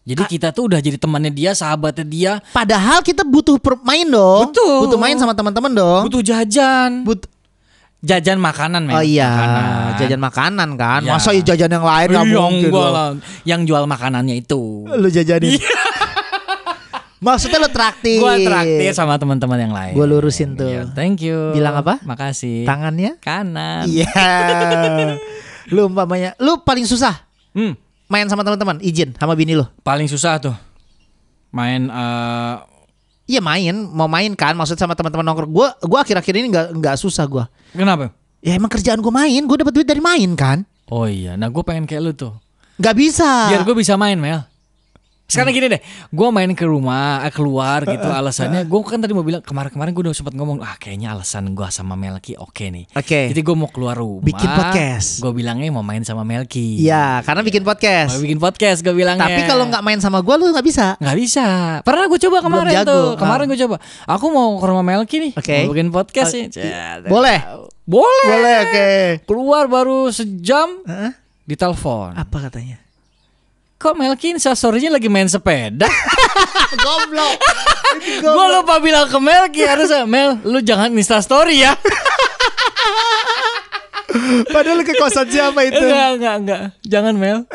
Jadi 0.00 0.22
kita 0.26 0.48
tuh 0.50 0.66
udah 0.66 0.80
jadi 0.80 0.96
temannya 0.96 1.28
dia, 1.28 1.52
sahabatnya 1.52 2.02
dia, 2.02 2.32
padahal 2.50 3.00
kita 3.00 3.20
butuh 3.22 3.54
main 3.84 4.08
dong. 4.08 4.48
Betul. 4.50 4.88
Butuh 4.88 4.98
main 4.98 5.14
sama 5.14 5.36
teman-teman 5.36 5.70
dong. 5.70 6.02
butuh 6.08 6.24
jajan, 6.24 7.04
But- 7.04 7.28
jajan 8.00 8.40
makanan 8.40 8.88
men. 8.88 8.96
oh 8.96 9.04
iya, 9.04 9.28
Makanan. 9.28 9.64
jajan 10.00 10.20
makanan 10.20 10.68
kan. 10.74 11.00
Ya. 11.04 11.12
Masa 11.14 11.30
ya 11.30 11.42
jajan 11.44 11.68
yang 11.70 11.84
lain 11.84 12.08
Iya, 12.08 12.16
mungkin 12.16 12.32
enggak 12.64 12.72
dong. 12.72 12.92
lah. 12.96 13.08
Yang 13.44 13.60
jual 13.68 13.84
makanannya 13.84 14.34
itu. 14.40 14.62
Lu 14.88 15.08
jajanin. 15.08 15.60
Maksudnya 17.20 17.60
lu 17.60 17.68
traktir. 17.68 18.16
Gua 18.16 18.40
traktir 18.40 18.96
sama 18.96 19.20
teman-teman 19.20 19.60
yang 19.60 19.74
lain. 19.76 19.92
Gua 19.92 20.08
lurusin 20.08 20.56
tuh. 20.56 20.64
Iya, 20.64 20.88
thank 20.88 21.20
you. 21.20 21.52
Bilang 21.52 21.76
apa? 21.76 22.00
Makasih. 22.00 22.64
Tangannya? 22.64 23.20
Kanan. 23.20 23.84
Iya. 23.84 24.08
lu 25.70 25.86
umpamanya, 25.86 26.34
lu 26.40 26.64
paling 26.64 26.82
susah 26.82 27.14
Hmm, 27.52 27.76
main 28.10 28.26
sama 28.26 28.42
teman-teman, 28.42 28.82
izin 28.82 29.14
sama 29.14 29.38
bini 29.38 29.54
lu. 29.54 29.64
paling 29.86 30.10
susah 30.10 30.42
tuh. 30.42 30.56
Main 31.54 31.86
eh 31.86 32.56
Iya 33.30 33.38
main, 33.38 33.86
mau 33.94 34.10
main 34.10 34.34
kan, 34.34 34.58
maksud 34.58 34.74
sama 34.74 34.98
teman-teman 34.98 35.22
nongkrong. 35.22 35.54
Gua 35.54 35.70
gua 35.86 36.02
akhir-akhir 36.02 36.34
ini 36.34 36.50
nggak 36.50 36.66
nggak 36.82 36.96
susah 36.98 37.22
gua. 37.30 37.46
kenapa? 37.70 38.10
Ya 38.42 38.58
emang 38.58 38.66
kerjaan 38.66 38.98
gua 38.98 39.22
main, 39.22 39.46
gua 39.46 39.62
dapat 39.62 39.70
duit 39.70 39.86
dari 39.86 40.02
main 40.02 40.34
kan. 40.34 40.66
Oh 40.90 41.06
iya, 41.06 41.38
nah 41.38 41.46
gue 41.46 41.62
pengen 41.62 41.86
kayak 41.86 42.02
lu 42.02 42.10
tuh. 42.10 42.34
Nggak 42.82 42.96
bisa. 42.98 43.46
Biar 43.54 43.62
gue 43.62 43.76
bisa 43.78 43.94
main, 43.94 44.18
Mel. 44.18 44.42
Sekarang 45.30 45.54
gini 45.54 45.66
deh, 45.70 45.80
gue 46.10 46.28
main 46.34 46.50
ke 46.58 46.66
rumah, 46.66 47.22
eh, 47.22 47.30
keluar 47.30 47.86
gitu 47.86 48.08
alasannya. 48.18 48.66
Gue 48.66 48.80
kan 48.82 48.98
tadi 48.98 49.14
mau 49.14 49.22
bilang 49.22 49.40
kemarin-kemarin 49.40 49.94
gue 49.94 50.02
udah 50.10 50.16
sempat 50.18 50.34
ngomong, 50.34 50.58
ah 50.60 50.74
kayaknya 50.76 51.14
alasan 51.14 51.54
gue 51.54 51.68
sama 51.70 51.94
Melki 51.94 52.34
oke 52.34 52.66
nih. 52.66 52.90
Oke. 52.98 53.30
Jadi 53.30 53.40
gue 53.40 53.54
mau 53.54 53.70
keluar 53.70 53.94
rumah. 53.94 54.26
Bikin 54.26 54.48
podcast. 54.50 55.22
Gue 55.22 55.32
bilangnya 55.32 55.70
mau 55.70 55.86
main 55.86 56.02
sama 56.02 56.26
Melki. 56.26 56.82
Iya, 56.82 57.22
karena 57.22 57.46
bikin 57.46 57.62
podcast. 57.62 58.18
Mau 58.18 58.22
bikin 58.26 58.38
podcast 58.42 58.78
gue 58.82 58.90
bilangnya. 58.90 59.30
Tapi 59.30 59.46
kalau 59.46 59.64
nggak 59.70 59.82
main 59.86 60.02
sama 60.02 60.18
gua 60.20 60.34
lu 60.34 60.50
nggak 60.50 60.66
bisa. 60.66 60.98
nggak 60.98 61.16
bisa. 61.16 61.46
Pernah 61.86 62.10
gue 62.10 62.18
coba 62.18 62.36
kemarin 62.42 62.74
tuh. 62.82 63.14
Ah. 63.14 63.18
Kemarin 63.20 63.44
gue 63.46 63.58
coba. 63.62 63.76
Aku 64.10 64.26
mau 64.34 64.58
ke 64.58 64.66
rumah 64.66 64.82
Melki 64.82 65.16
nih. 65.22 65.32
Oke. 65.38 65.56
Mau 65.64 65.72
bikin 65.72 65.88
podcast 65.94 66.34
nih. 66.34 66.46
Cet. 66.50 67.06
Boleh. 67.06 67.38
Boleh. 67.86 68.26
Boleh, 68.26 68.56
oke. 68.66 68.88
Keluar 69.26 69.64
baru 69.70 70.10
sejam 70.10 70.82
Hah? 70.86 71.14
ditelepon. 71.46 72.18
Apa 72.18 72.50
katanya? 72.50 72.89
Kok 73.80 73.96
Melki 73.96 74.36
instastorynya 74.36 74.92
lagi 74.92 75.08
main 75.08 75.24
sepeda? 75.24 75.88
Goblok. 76.84 77.32
Gue 78.20 78.46
lupa 78.52 78.76
bilang 78.76 79.08
ke 79.08 79.16
Melki 79.16 79.64
harusnya 79.64 80.04
Mel, 80.04 80.36
lu 80.44 80.60
jangan 80.60 80.92
instastory 80.92 81.64
ya. 81.64 81.72
Padahal 84.52 84.84
ke 84.84 84.92
kosan 85.00 85.24
siapa 85.26 85.64
itu? 85.64 85.80
enggak, 85.80 86.08
enggak, 86.12 86.34
enggak. 86.44 86.60
Jangan 86.84 87.14
Mel. 87.16 87.38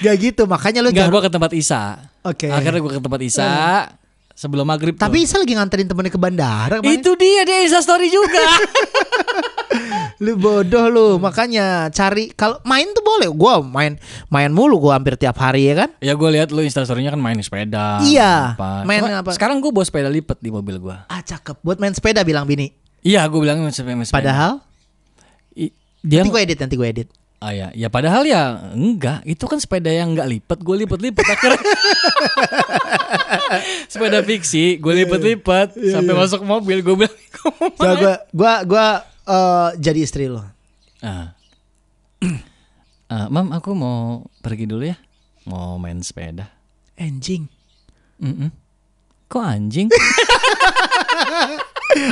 Gak 0.00 0.16
gitu, 0.20 0.44
makanya 0.44 0.84
lu 0.84 0.88
Enggak, 0.88 1.08
jangan. 1.08 1.14
gue 1.16 1.22
ke 1.24 1.32
tempat 1.32 1.52
Isa. 1.52 1.82
Oke. 2.24 2.48
Akhirnya 2.48 2.80
gue 2.80 2.92
ke 2.96 3.02
tempat 3.04 3.20
Isa 3.24 3.48
sebelum 4.32 4.64
maghrib. 4.64 4.96
tuh. 4.96 5.04
Tapi 5.04 5.24
Isa 5.24 5.40
lagi 5.40 5.52
nganterin 5.52 5.88
temennya 5.88 6.12
ke 6.12 6.20
bandara 6.20 6.80
kemarin. 6.80 6.96
itu 6.96 7.10
dia 7.16 7.44
dia 7.44 7.64
instastory 7.64 8.08
juga. 8.08 8.40
Lu 10.24 10.40
bodoh 10.40 10.88
lu, 10.88 11.08
makanya 11.20 11.92
cari 11.92 12.32
kalau 12.32 12.56
main 12.64 12.88
tuh 12.96 13.04
boleh. 13.04 13.28
Gua 13.28 13.60
main 13.60 14.00
main 14.32 14.48
mulu 14.48 14.80
gua 14.80 14.96
hampir 14.96 15.20
tiap 15.20 15.36
hari 15.36 15.68
ya 15.68 15.84
kan? 15.84 15.92
ya 16.00 16.16
gue 16.16 16.30
lihat 16.32 16.48
lu 16.48 16.64
instastorynya 16.64 17.12
kan 17.12 17.20
main 17.20 17.36
sepeda. 17.44 18.00
Iya, 18.00 18.56
Apa. 18.56 18.88
main 18.88 19.04
Cuma 19.04 19.20
apa? 19.20 19.36
Sekarang 19.36 19.60
gue 19.60 19.68
bawa 19.68 19.84
sepeda 19.84 20.08
lipat 20.08 20.40
di 20.40 20.48
mobil 20.48 20.80
gue. 20.80 20.96
Ah 21.12 21.20
cakep, 21.20 21.60
buat 21.60 21.76
main 21.76 21.92
sepeda 21.92 22.24
bilang 22.24 22.48
bini. 22.48 22.72
Iya, 23.04 23.20
gue 23.28 23.36
bilang 23.36 23.60
main 23.60 23.68
sepeda. 23.68 24.16
Padahal 24.16 24.64
I- 25.52 25.76
dia 26.00 26.24
nanti 26.24 26.32
gue 26.32 26.40
edit, 26.40 26.58
nanti 26.64 26.74
gue 26.80 26.88
edit. 26.88 27.08
Ah 27.44 27.52
ya, 27.52 27.68
ya 27.76 27.92
padahal 27.92 28.24
ya 28.24 28.72
enggak, 28.72 29.20
itu 29.28 29.44
kan 29.44 29.60
sepeda 29.60 29.92
yang 29.92 30.16
enggak 30.16 30.24
lipat, 30.24 30.64
gue 30.64 30.88
lipat-lipat 30.88 31.24
akhirnya. 31.28 31.60
sepeda 33.92 34.24
fiksi, 34.24 34.80
gue 34.80 34.92
lipat-lipat 35.04 35.76
sampai 35.76 36.14
masuk 36.16 36.40
mobil, 36.40 36.80
gue 36.80 37.04
bilang, 37.04 37.12
"Gua 37.36 37.52
mau 37.60 37.68
Gua 38.32 38.52
main." 38.64 39.12
Eh, 39.26 39.68
jadi 39.80 39.98
istri 40.00 40.28
lo. 40.28 40.42
Ah. 41.00 41.32
Ah, 43.04 43.28
mam, 43.28 43.52
aku 43.52 43.76
mau 43.76 44.24
pergi 44.40 44.64
dulu 44.64 44.80
ya, 44.88 44.96
mau 45.44 45.76
main 45.76 46.00
sepeda. 46.00 46.48
Anjing. 46.96 47.46
Mm-mm. 48.16 48.48
Kok 49.28 49.44
anjing? 49.44 49.92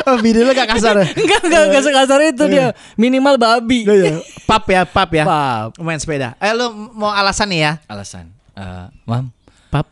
Oh, 0.06 0.14
bini 0.22 0.46
lo 0.46 0.54
gak 0.54 0.78
kasar 0.78 0.94
ya? 0.94 1.06
enggak, 1.18 1.42
enggak, 1.42 1.62
enggak 1.66 1.82
sekasar 1.82 2.20
itu 2.22 2.44
dia. 2.46 2.70
Minimal 2.94 3.34
babi. 3.34 3.82
Iya. 3.82 4.22
Pap 4.48 4.68
ya, 4.70 4.86
pap 4.86 5.10
ya. 5.10 5.24
Pap. 5.26 5.74
Main 5.82 5.98
sepeda. 5.98 6.38
Eh 6.38 6.54
lu 6.54 6.70
mau 6.94 7.10
alasan 7.10 7.50
nih 7.50 7.60
ya? 7.66 7.72
Alasan. 7.90 8.30
Eh, 8.54 8.86
mam, 9.08 9.34
Pap. 9.74 9.90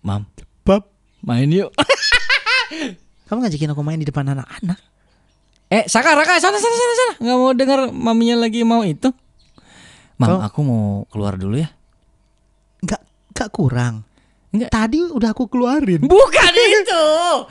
mam, 0.00 0.24
Pap. 0.64 0.88
main 1.20 1.48
yuk. 1.50 1.68
Kamu 3.28 3.44
ngajakin 3.44 3.72
aku 3.76 3.82
main 3.84 4.00
di 4.00 4.08
depan 4.08 4.32
anak-anak? 4.32 4.80
Eh, 5.74 5.84
Saka, 5.84 6.14
Raka, 6.14 6.38
sana, 6.38 6.54
sana, 6.54 6.70
sana, 6.72 6.94
sana. 6.94 7.12
Nggak 7.18 7.36
mau 7.36 7.50
dengar 7.50 7.78
maminya 7.90 8.36
lagi 8.38 8.62
mau 8.62 8.86
itu. 8.86 9.10
Mam, 10.14 10.28
Kau- 10.30 10.42
aku 10.44 10.58
mau 10.62 10.84
keluar 11.10 11.34
dulu 11.34 11.58
ya. 11.58 11.66
Enggak, 12.78 13.02
enggak 13.28 13.50
kurang. 13.50 13.94
Enggak. 14.54 14.70
Tadi 14.70 15.02
udah 15.02 15.34
aku 15.34 15.50
keluarin. 15.50 15.98
Bukan 16.00 16.52
itu. 16.78 17.04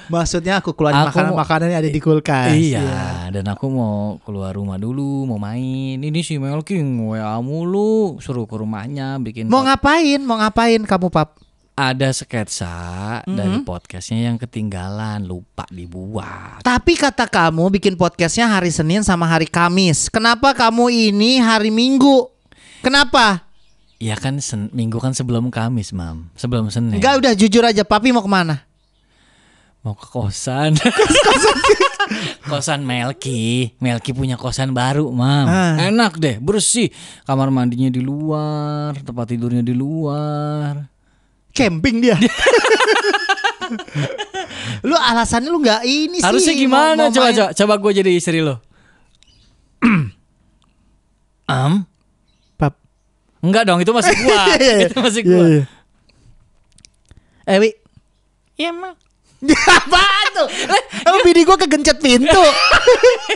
Maksudnya 0.07 0.63
aku 0.63 0.71
keluarin 0.71 1.03
makanan-makanan 1.03 1.67
yang 1.67 1.83
ada 1.83 1.91
di 1.91 1.99
kulkas. 1.99 2.55
iya, 2.55 3.27
dan 3.27 3.43
aku 3.43 3.67
mau 3.67 3.95
keluar 4.23 4.55
rumah 4.55 4.79
dulu, 4.79 5.27
mau 5.27 5.35
main. 5.35 5.99
Ini 5.99 6.19
si 6.23 6.39
Melki 6.39 6.79
WA 6.79 7.35
mulu, 7.43 8.23
suruh 8.23 8.47
ke 8.47 8.55
rumahnya 8.55 9.19
bikin 9.19 9.51
Mau 9.51 9.67
ngapain? 9.67 10.23
Mau 10.23 10.39
ngapain 10.39 10.79
kamu, 10.79 11.11
Pap? 11.11 11.35
Ada 11.73 12.13
sketsa 12.13 13.25
dari 13.25 13.65
podcastnya 13.65 14.29
yang 14.29 14.37
ketinggalan, 14.37 15.25
lupa 15.25 15.65
dibuat. 15.73 16.61
Tapi 16.61 16.93
kata 16.93 17.25
kamu 17.25 17.73
bikin 17.81 17.97
podcastnya 17.97 18.45
hari 18.45 18.69
Senin 18.69 19.01
sama 19.01 19.25
hari 19.25 19.49
Kamis. 19.49 20.05
Kenapa 20.05 20.53
kamu 20.53 20.93
ini 20.93 21.41
hari 21.41 21.73
Minggu? 21.73 22.29
Kenapa? 22.85 23.49
Ya 23.97 24.13
kan 24.19 24.37
sen- 24.37 24.69
minggu 24.69 25.01
kan 25.01 25.17
sebelum 25.17 25.49
Kamis, 25.49 25.95
Mam. 25.95 26.29
Sebelum 26.37 26.69
Senin. 26.69 27.01
Enggak 27.01 27.23
udah 27.23 27.33
jujur 27.33 27.63
aja, 27.65 27.81
Papi 27.81 28.13
mau 28.13 28.21
ke 28.21 28.29
mana? 28.29 28.67
Mau 29.81 29.97
ke 29.97 30.05
kosan. 30.11 30.77
kosan 32.51 32.85
Melki. 32.85 33.71
Melki 33.83 34.13
punya 34.13 34.37
kosan 34.37 34.77
baru, 34.77 35.09
Mam. 35.09 35.47
Ah. 35.49 35.89
Enak 35.89 36.21
deh, 36.21 36.37
bersih. 36.37 36.93
Kamar 37.25 37.49
mandinya 37.49 37.89
di 37.89 38.03
luar, 38.03 38.93
tempat 39.01 39.25
tidurnya 39.31 39.63
di 39.65 39.73
luar. 39.73 40.92
Camping 41.53 42.01
dia. 42.01 42.17
lu 44.83 44.95
alasannya 44.95 45.47
lu 45.47 45.61
nggak 45.61 45.81
ini 45.83 46.17
sih. 46.19 46.25
Harusnya 46.25 46.53
mau- 46.53 46.61
gimana? 46.61 47.01
mau 47.05 47.13
coba 47.13 47.27
main- 47.29 47.37
coba 47.37 47.49
coba 47.53 47.73
gue 47.79 47.91
jadi 48.01 48.11
istri 48.11 48.41
lo. 48.41 48.59
Am? 51.45 51.85
Pap. 52.55 52.73
Enggak 53.39 53.67
dong, 53.67 53.79
itu 53.79 53.91
masih 53.91 54.15
gua. 54.17 54.43
itu 54.87 54.97
masih 54.97 55.21
Iya, 55.21 55.29
gua. 55.29 55.45
iya. 55.45 55.63
Eh, 57.45 57.57
Wi. 57.59 57.69
Iya, 58.55 58.71
Mam. 58.71 58.95
Apaan 59.75 60.27
tuh? 60.31 60.47
Oh, 61.05 61.19
bini 61.21 61.43
gua 61.43 61.59
kegencet 61.59 61.99
pintu. 61.99 62.43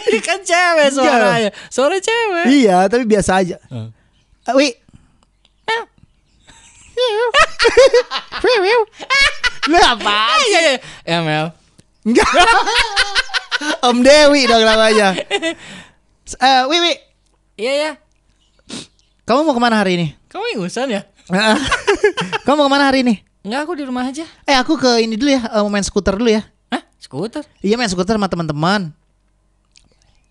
Ini 0.08 0.20
kan 0.24 0.40
cewek 0.40 0.88
suaranya. 0.90 1.52
Suara 1.68 2.00
cewek. 2.00 2.46
iya, 2.50 2.88
tapi 2.88 3.04
biasa 3.04 3.44
aja. 3.44 3.60
Eh, 4.48 4.54
Wi. 4.56 4.72
Lu? 6.98 7.28
Iya, 10.48 10.60
iya. 10.62 10.76
Ya, 11.06 11.18
Mel. 11.22 11.46
Enggak. 12.08 12.30
Om 13.88 13.98
Dewi 14.06 14.46
dong 14.48 14.64
namanya. 14.64 15.18
Eh, 16.38 16.62
Wi, 16.70 16.78
Wi. 16.82 16.94
Iya, 17.58 17.74
ya. 17.74 17.92
Kamu 19.28 19.44
mau 19.44 19.54
ke 19.54 19.62
mana 19.62 19.82
hari 19.82 20.00
ini? 20.00 20.08
Kamu 20.32 20.44
ingusan 20.56 20.88
ya? 20.88 21.02
Kamu 22.48 22.64
mau 22.64 22.68
ke 22.70 22.72
mana 22.72 22.88
hari 22.88 23.04
ini? 23.04 23.20
Enggak, 23.44 23.68
aku 23.68 23.74
di 23.76 23.84
rumah 23.84 24.08
aja. 24.08 24.24
Eh, 24.48 24.56
aku 24.56 24.80
ke 24.80 25.04
ini 25.04 25.16
dulu 25.20 25.32
ya, 25.36 25.42
eh, 25.44 25.62
mau 25.64 25.72
main 25.72 25.84
skuter 25.84 26.16
dulu 26.16 26.32
ya. 26.32 26.44
Hah? 26.72 26.84
Skuter? 27.00 27.44
Iya, 27.60 27.76
main 27.76 27.92
skuter 27.92 28.16
sama 28.16 28.32
teman-teman. 28.32 28.92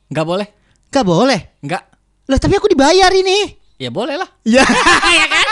Enggak 0.09 0.27
boleh. 0.27 0.49
Gak 0.97 1.05
boleh. 1.05 1.41
Enggak. 1.61 1.85
Lah, 2.25 2.39
tapi 2.41 2.57
aku 2.57 2.73
dibayar 2.73 3.13
ini. 3.13 3.53
Ya 3.77 3.93
boleh 3.93 4.17
lah. 4.17 4.29
Ya, 4.49 4.65
ya 5.21 5.27
kan? 5.29 5.45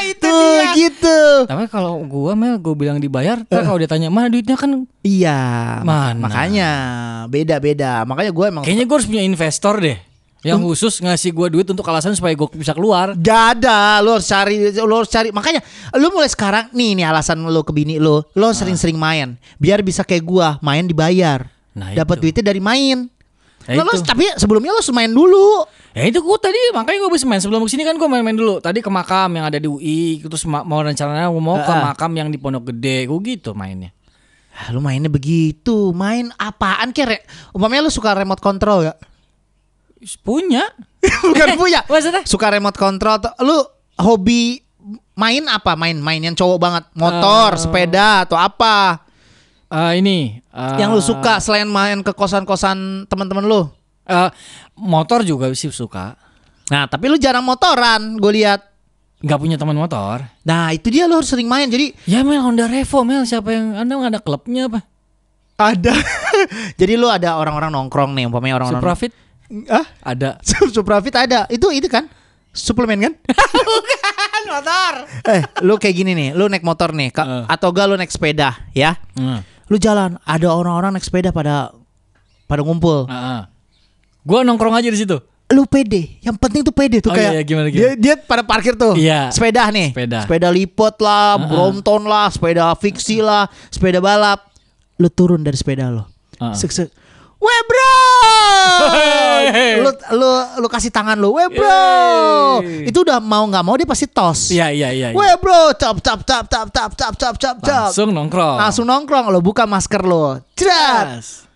Itu 0.00 0.36
gitu. 0.76 1.18
Tapi 1.44 1.64
kalau 1.68 2.00
gua 2.08 2.32
Mel 2.32 2.56
gue 2.56 2.74
bilang 2.74 2.96
dibayar, 2.96 3.42
ntar 3.44 3.66
kalau 3.66 3.76
dia 3.76 3.90
tanya 3.90 4.08
mana 4.08 4.32
duitnya 4.32 4.56
kan 4.56 4.88
Iya, 5.04 5.40
Mana? 5.84 6.16
makanya 6.16 6.70
beda-beda. 7.28 8.04
Makanya 8.08 8.32
gue 8.32 8.46
emang 8.48 8.62
kayaknya 8.64 8.86
gue 8.88 8.96
harus 8.96 9.08
punya 9.08 9.24
investor 9.24 9.76
deh. 9.80 9.98
Yang 10.40 10.72
khusus 10.72 11.04
ngasih 11.04 11.36
gua 11.36 11.52
duit 11.52 11.68
untuk 11.68 11.84
alasan 11.84 12.16
supaya 12.16 12.32
gue 12.32 12.48
bisa 12.56 12.72
keluar. 12.72 13.12
Gak 13.12 13.60
ada, 13.60 14.00
lo 14.00 14.16
harus 14.16 14.24
cari, 14.24 14.72
lo 14.72 14.94
harus 15.04 15.12
cari. 15.12 15.28
Makanya 15.36 15.60
lo 15.92 16.08
mulai 16.08 16.32
sekarang 16.32 16.72
nih 16.72 16.96
nih 16.96 17.04
alasan 17.04 17.44
lo 17.44 17.60
ke 17.60 17.76
bini 17.76 18.00
lo, 18.00 18.24
lo 18.32 18.48
sering-sering 18.56 18.96
main, 18.96 19.36
biar 19.60 19.84
bisa 19.84 20.00
kayak 20.00 20.24
gua 20.24 20.56
main 20.64 20.88
dibayar, 20.88 21.44
Nah, 21.76 21.92
dapat 21.92 22.24
duitnya 22.24 22.40
dari 22.40 22.60
main. 22.60 23.12
Ya 23.70 23.78
Nah, 23.78 23.86
lo, 23.86 23.94
tapi 24.02 24.26
sebelumnya 24.34 24.74
lo 24.74 24.82
main 24.90 25.06
dulu. 25.06 25.62
Ya 25.94 26.02
itu 26.04 26.18
gue 26.18 26.38
tadi 26.38 26.58
makanya 26.70 26.98
gue 27.00 27.12
bisa 27.14 27.22
main 27.22 27.38
sebelum 27.38 27.62
ke 27.62 27.70
sini 27.70 27.82
kan 27.82 27.94
gue 27.94 28.04
main-main 28.04 28.34
dulu. 28.34 28.58
Tadi 28.58 28.78
ke 28.78 28.90
makam 28.90 29.30
yang 29.30 29.46
ada 29.46 29.56
di 29.56 29.66
UI, 29.66 30.18
terus 30.20 30.42
ma- 30.44 30.62
mau 30.62 30.82
rencananya 30.82 31.26
gue 31.26 31.38
mau 31.40 31.54
ke 31.56 31.70
Ah. 31.70 31.82
makam 31.88 32.10
yang 32.12 32.26
di 32.26 32.38
Pondok 32.38 32.66
Gede, 32.68 33.06
gue 33.06 33.18
gitu 33.24 33.54
mainnya. 33.54 33.94
Ah, 34.50 34.70
lo 34.70 34.78
mainnya 34.78 35.06
begitu, 35.06 35.90
main 35.90 36.34
apaan 36.34 36.90
kere? 36.90 37.22
Umpamanya 37.50 37.86
lo 37.86 37.90
suka 37.90 38.10
remote 38.12 38.38
control 38.38 38.86
ya? 38.86 38.94
Punya? 40.20 40.66
Bukan 41.30 41.54
punya. 41.54 41.84
Maksudnya? 41.86 42.22
Suka 42.24 42.50
remote 42.50 42.76
control. 42.76 43.20
Lu 43.40 43.58
hobi 43.98 44.58
main 45.14 45.44
apa? 45.46 45.76
Main-main 45.76 46.20
yang 46.20 46.34
cowok 46.34 46.58
banget, 46.58 46.84
motor, 46.92 47.54
Eh. 47.54 47.60
sepeda 47.60 48.24
atau 48.24 48.34
apa? 48.34 49.04
Eh, 49.70 49.92
ini. 49.96 50.18
eh, 50.42 50.76
yang 50.76 50.90
lu 50.90 50.98
suka 50.98 51.38
selain 51.38 51.64
main 51.64 52.00
ke 52.00 52.10
kosan-kosan 52.10 52.76
teman-teman 53.06 53.42
lu? 53.42 53.62
eh, 54.02 54.30
motor 54.74 55.22
juga 55.22 55.46
sih 55.50 55.70
suka. 55.70 56.18
Nah, 56.66 56.86
tapi 56.86 57.06
lu 57.06 57.16
jarang 57.16 57.42
motoran, 57.42 58.14
gue 58.16 58.32
lihat. 58.34 58.66
Gak 59.20 59.36
punya 59.36 59.54
teman 59.54 59.74
motor. 59.74 60.24
Nah, 60.42 60.70
itu 60.70 60.88
dia 60.88 61.04
lu 61.04 61.14
harus 61.14 61.28
sering 61.28 61.44
main. 61.44 61.66
Jadi 61.66 61.92
Ya 62.04 62.22
Mel 62.22 62.40
Honda 62.40 62.64
Revo 62.64 63.04
Mel 63.04 63.22
siapa 63.22 63.50
yang 63.50 63.76
anda 63.76 63.94
ada 64.00 64.18
klubnya 64.18 64.66
apa? 64.66 64.80
ada. 65.56 65.92
Jadi 66.80 66.96
lu 66.96 67.06
ada 67.06 67.36
orang-orang 67.36 67.68
nongkrong 67.68 68.10
nih, 68.12 68.24
umpamanya 68.24 68.56
orang-orang. 68.56 68.80
Suprafit 68.80 69.12
Ah, 69.68 69.84
ada. 70.00 70.40
Suprafit 70.72 71.12
ada. 71.12 71.44
Itu 71.46 71.68
itu 71.68 71.84
kan? 71.84 72.08
Suplemen 72.50 72.98
kan? 73.00 73.12
Kan 74.30 74.42
motor. 74.48 74.92
eh, 75.26 75.42
lu 75.60 75.76
kayak 75.76 75.94
gini 75.94 76.12
nih, 76.12 76.28
lu 76.32 76.46
naik 76.46 76.62
motor 76.62 76.90
nih, 76.90 77.10
ka- 77.10 77.26
Eh. 77.26 77.44
atau 77.46 77.68
gak 77.68 77.86
lu 77.86 77.94
naik 77.94 78.08
sepeda, 78.08 78.56
ya? 78.72 78.96
Hmm. 79.12 79.42
Lu 79.70 79.78
jalan, 79.78 80.18
ada 80.26 80.50
orang-orang 80.50 80.98
naik 80.98 81.06
sepeda 81.06 81.30
pada 81.30 81.70
pada 82.50 82.60
ngumpul. 82.66 83.06
Gue 84.26 84.42
nongkrong 84.42 84.74
aja 84.74 84.90
di 84.90 84.98
situ. 84.98 85.16
Lu 85.50 85.66
pede, 85.66 86.18
yang 86.22 86.38
penting 86.38 86.62
tuh 86.62 86.70
pede 86.70 87.02
tuh 87.02 87.10
Oh, 87.10 87.16
kayak 87.18 87.32
iya, 87.34 87.42
gimana, 87.42 87.66
Dia, 87.74 87.98
dia 87.98 88.14
pada 88.14 88.46
parkir 88.46 88.78
tuh. 88.78 88.94
Iya. 88.94 89.34
Sepeda 89.34 89.66
nih. 89.70 89.90
Sepeda. 89.90 90.48
lipat 90.50 90.94
lah, 91.02 91.42
Brompton 91.42 92.06
lah, 92.06 92.30
sepeda 92.30 92.70
fiksi 92.78 93.18
lah, 93.18 93.50
sepeda 93.66 93.98
balap. 93.98 94.46
Lu 94.98 95.10
turun 95.10 95.42
dari 95.42 95.58
sepeda 95.58 95.90
lo. 95.90 96.06
Uh-uh. 96.38 96.54
Sek 96.54 96.70
sek. 96.70 96.88
Weh 97.42 97.60
bro. 97.66 98.09
Lu 99.80 99.90
lu 100.14 100.30
lu 100.62 100.68
kasih 100.68 100.90
tangan 100.92 101.16
lu, 101.18 101.34
weh 101.36 101.48
bro. 101.50 102.62
Yeay. 102.62 102.90
Itu 102.90 103.02
udah 103.02 103.18
mau 103.18 103.44
nggak 103.48 103.64
mau 103.64 103.74
dia 103.76 103.88
pasti 103.88 104.06
tos. 104.06 104.50
Iya 104.50 104.70
iya 104.70 104.88
iya. 104.94 105.08
iya. 105.12 105.16
Weh 105.16 105.34
bro, 105.40 105.74
cap 105.74 105.98
cap 106.00 106.22
cap 106.22 106.46
cap 106.46 106.68
cap 106.70 106.90
cap 106.94 107.14
cap 107.16 107.34
cap 107.38 107.56
cap. 107.62 107.88
Langsung 107.90 108.10
nongkrong. 108.14 108.56
Langsung 108.58 108.84
nongkrong 108.86 109.30
lo 109.32 109.40
buka 109.42 109.64
masker 109.66 110.02
lo. 110.04 110.38
Cerat. 110.54 111.22
Yes. 111.22 111.46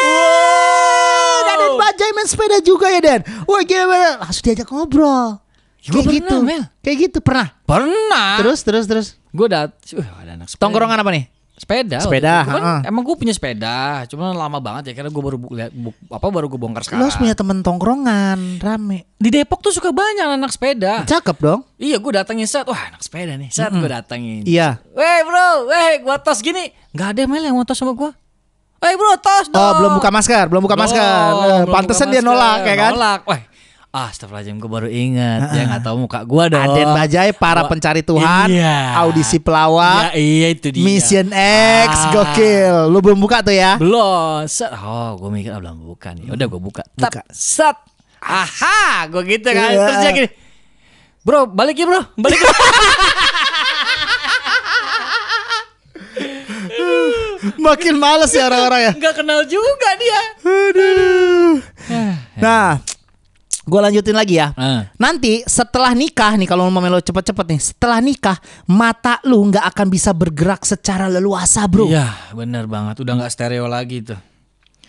Aden, 0.00 1.42
Aden 1.50 1.72
Bajai 1.74 2.10
main 2.14 2.26
sepeda 2.30 2.62
juga 2.62 2.86
ya 2.86 3.00
Den. 3.02 3.26
Wah 3.42 3.58
gimana? 3.66 4.22
Langsung 4.22 4.42
diajak 4.46 4.70
ngobrol. 4.70 5.42
Ya, 5.80 5.96
Kayak 5.96 6.04
pernah, 6.06 6.14
gitu, 6.20 6.34
Mel. 6.44 6.62
kayak 6.84 6.96
gitu 7.08 7.18
pernah. 7.24 7.46
Pernah. 7.64 8.36
Terus 8.38 8.60
terus 8.62 8.84
terus. 8.86 9.06
gue 9.30 9.46
dat, 9.48 9.72
uh, 9.96 10.08
ada 10.20 10.36
anak 10.36 10.46
sepeda. 10.50 10.62
Tongkrongan 10.62 11.00
apa 11.00 11.10
nih? 11.10 11.24
Sepeda. 11.60 12.00
Sepeda, 12.00 12.40
ha-ha. 12.42 12.74
emang 12.82 13.02
gue 13.02 13.12
punya 13.14 13.30
sepeda, 13.30 13.76
cuma 14.06 14.32
lama 14.32 14.56
banget 14.58 14.88
ya 14.88 14.94
karena 14.94 15.08
gue 15.08 15.22
baru 15.22 15.36
bu- 15.36 15.52
lihat 15.52 15.68
bu- 15.70 15.92
apa 16.08 16.24
baru 16.26 16.46
gue 16.46 16.56
bongkar 16.56 16.80
Lo 16.80 16.86
sekarang. 16.86 17.04
harus 17.04 17.18
punya 17.18 17.34
temen 17.34 17.60
tongkrongan 17.60 18.56
rame. 18.58 19.04
Di 19.14 19.28
Depok 19.28 19.60
tuh 19.60 19.68
suka 19.70 19.90
banyak 19.90 20.24
anak 20.32 20.48
sepeda. 20.48 21.04
Cakep 21.04 21.36
dong. 21.36 21.60
Iya 21.76 21.96
gue 21.96 22.12
datengin 22.14 22.44
saat, 22.44 22.64
wah 22.64 22.80
anak 22.82 23.00
sepeda 23.00 23.36
nih, 23.36 23.48
saat 23.48 23.70
gue 23.70 23.84
datengin. 23.86 24.42
Iya. 24.42 24.80
Weh 24.90 25.20
bro, 25.22 25.48
weh 25.66 26.00
gua 26.00 26.16
tos 26.16 26.40
gini, 26.40 26.64
nggak 26.90 27.08
ada 27.10 27.20
Mel 27.26 27.42
yang 27.42 27.52
mau 27.52 27.62
tos 27.62 27.76
sama 27.76 27.92
gue. 27.92 28.08
Weh 28.80 28.94
bro 28.94 29.12
tos 29.16 29.46
dong. 29.46 29.60
Oh 29.60 29.72
belum 29.76 29.92
buka 29.94 30.08
masker, 30.08 30.44
belum 30.46 30.62
buka 30.62 30.72
masker. 30.74 30.96
Eh, 30.96 31.36
Belum 31.60 31.68
Pantesan 31.70 32.08
buka 32.08 32.14
dia 32.14 32.22
masker. 32.22 32.32
nolak 32.32 32.58
ya 32.62 32.74
kan? 32.78 32.90
Nolak, 32.90 33.20
weh. 33.26 33.40
Ah, 33.90 34.06
astagfirullahaladzim, 34.06 34.62
gue 34.62 34.70
baru 34.70 34.86
ingat. 34.86 35.50
Dia 35.50 35.66
nggak 35.66 35.82
tahu 35.82 36.06
muka 36.06 36.22
gue 36.22 36.44
dong. 36.46 36.62
Aden 36.62 36.94
Bajai 36.94 37.34
para 37.34 37.66
pencari 37.66 38.06
Tuhan, 38.06 38.46
Iya. 38.46 38.94
audisi 39.02 39.42
pelawak, 39.42 40.14
Ya, 40.14 40.14
iya 40.14 40.46
itu 40.54 40.70
dia. 40.70 40.78
Mission 40.78 41.26
X, 41.34 41.90
Ah. 41.90 42.14
gokil. 42.14 42.74
Lu 42.86 43.02
belum 43.02 43.18
buka 43.18 43.42
tuh 43.42 43.50
ya? 43.50 43.74
Belum. 43.82 44.46
Set. 44.46 44.70
Oh, 44.70 45.18
gue 45.18 45.30
mikir 45.34 45.50
ah, 45.50 45.58
belum 45.58 45.82
buka 45.82 46.14
nih. 46.14 46.30
Udah 46.30 46.46
gue 46.46 46.60
buka. 46.62 46.86
Buka. 46.94 47.18
Tap, 47.18 47.34
set. 47.34 47.74
Aha, 48.22 49.10
gue 49.10 49.22
gitu 49.26 49.50
kan. 49.50 49.74
Iya. 49.74 49.82
Terus 49.82 49.98
dia 49.98 50.12
gini. 50.14 50.28
Bro, 51.26 51.50
balik 51.50 51.74
ya 51.74 51.86
bro, 51.90 52.02
balik. 52.14 52.38
Makin 57.58 57.94
males 57.96 58.32
ya 58.32 58.46
orang-orang 58.46 58.80
ya. 58.80 58.92
Gak 58.96 59.14
kenal 59.18 59.40
juga 59.44 59.88
dia. 59.96 60.20
Aduh. 60.44 61.54
Nah, 62.40 62.80
gue 63.70 63.80
lanjutin 63.80 64.12
lagi 64.12 64.34
ya. 64.36 64.50
Ah. 64.52 64.90
Nanti 64.98 65.46
setelah 65.46 65.94
nikah 65.94 66.34
nih 66.34 66.44
kalau 66.44 66.66
mau 66.66 66.82
lo 66.82 66.98
cepet-cepet 66.98 67.46
nih, 67.54 67.60
setelah 67.62 68.02
nikah 68.02 68.36
mata 68.66 69.22
lu 69.22 69.46
nggak 69.46 69.62
akan 69.64 69.86
bisa 69.86 70.10
bergerak 70.10 70.62
secara 70.62 71.06
leluasa, 71.06 71.64
bro. 71.64 71.86
Iya, 71.86 72.10
bener 72.34 72.66
banget. 72.66 72.98
Udah 72.98 73.14
nggak 73.14 73.30
stereo 73.30 73.64
lagi 73.64 74.02
tuh. 74.02 74.18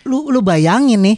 Lu 0.02 0.28
lu 0.28 0.42
bayangin 0.42 0.98
nih 0.98 1.16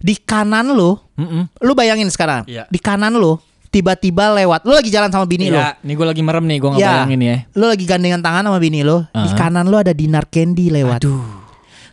di 0.00 0.16
kanan 0.16 0.72
lu, 0.72 0.96
Mm-mm. 1.14 1.52
lu 1.60 1.72
bayangin 1.72 2.08
sekarang 2.08 2.48
Iya. 2.48 2.64
di 2.66 2.80
kanan 2.80 3.12
lu 3.12 3.36
tiba-tiba 3.68 4.36
lewat, 4.36 4.64
lu 4.64 4.72
lagi 4.72 4.88
jalan 4.88 5.08
sama 5.08 5.24
bini 5.24 5.48
lu. 5.48 5.56
Iya, 5.56 5.80
nih 5.80 5.94
gue 5.96 6.06
lagi 6.06 6.20
merem 6.20 6.44
nih, 6.44 6.58
gue 6.60 6.68
nggak 6.72 6.80
Ya, 6.80 6.92
bayangin 6.92 7.20
ya. 7.20 7.36
lu 7.52 7.64
lagi 7.64 7.84
gandengan 7.84 8.20
tangan 8.20 8.44
sama 8.48 8.58
bini 8.58 8.80
lu, 8.80 9.00
di 9.00 9.16
Uh-huh. 9.16 9.32
kanan 9.32 9.64
lu 9.68 9.76
ada 9.76 9.92
dinar 9.92 10.28
candy 10.28 10.68
lewat. 10.68 11.00
Aduh, 11.00 11.24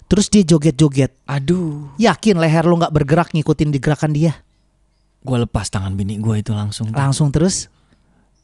Terus 0.10 0.26
dia 0.28 0.42
joget-joget. 0.42 1.14
aduh. 1.24 1.94
Yakin 1.96 2.36
leher 2.36 2.66
lu 2.66 2.76
nggak 2.76 2.90
bergerak 2.90 3.30
ngikutin 3.30 3.70
di 3.70 3.78
gerakan 3.78 4.10
dia? 4.12 4.34
Gue 5.20 5.38
lepas 5.40 5.68
tangan 5.68 5.94
bini 5.94 6.18
gue 6.18 6.36
itu 6.40 6.52
langsung. 6.56 6.90
Langsung 6.92 7.30
terus 7.30 7.68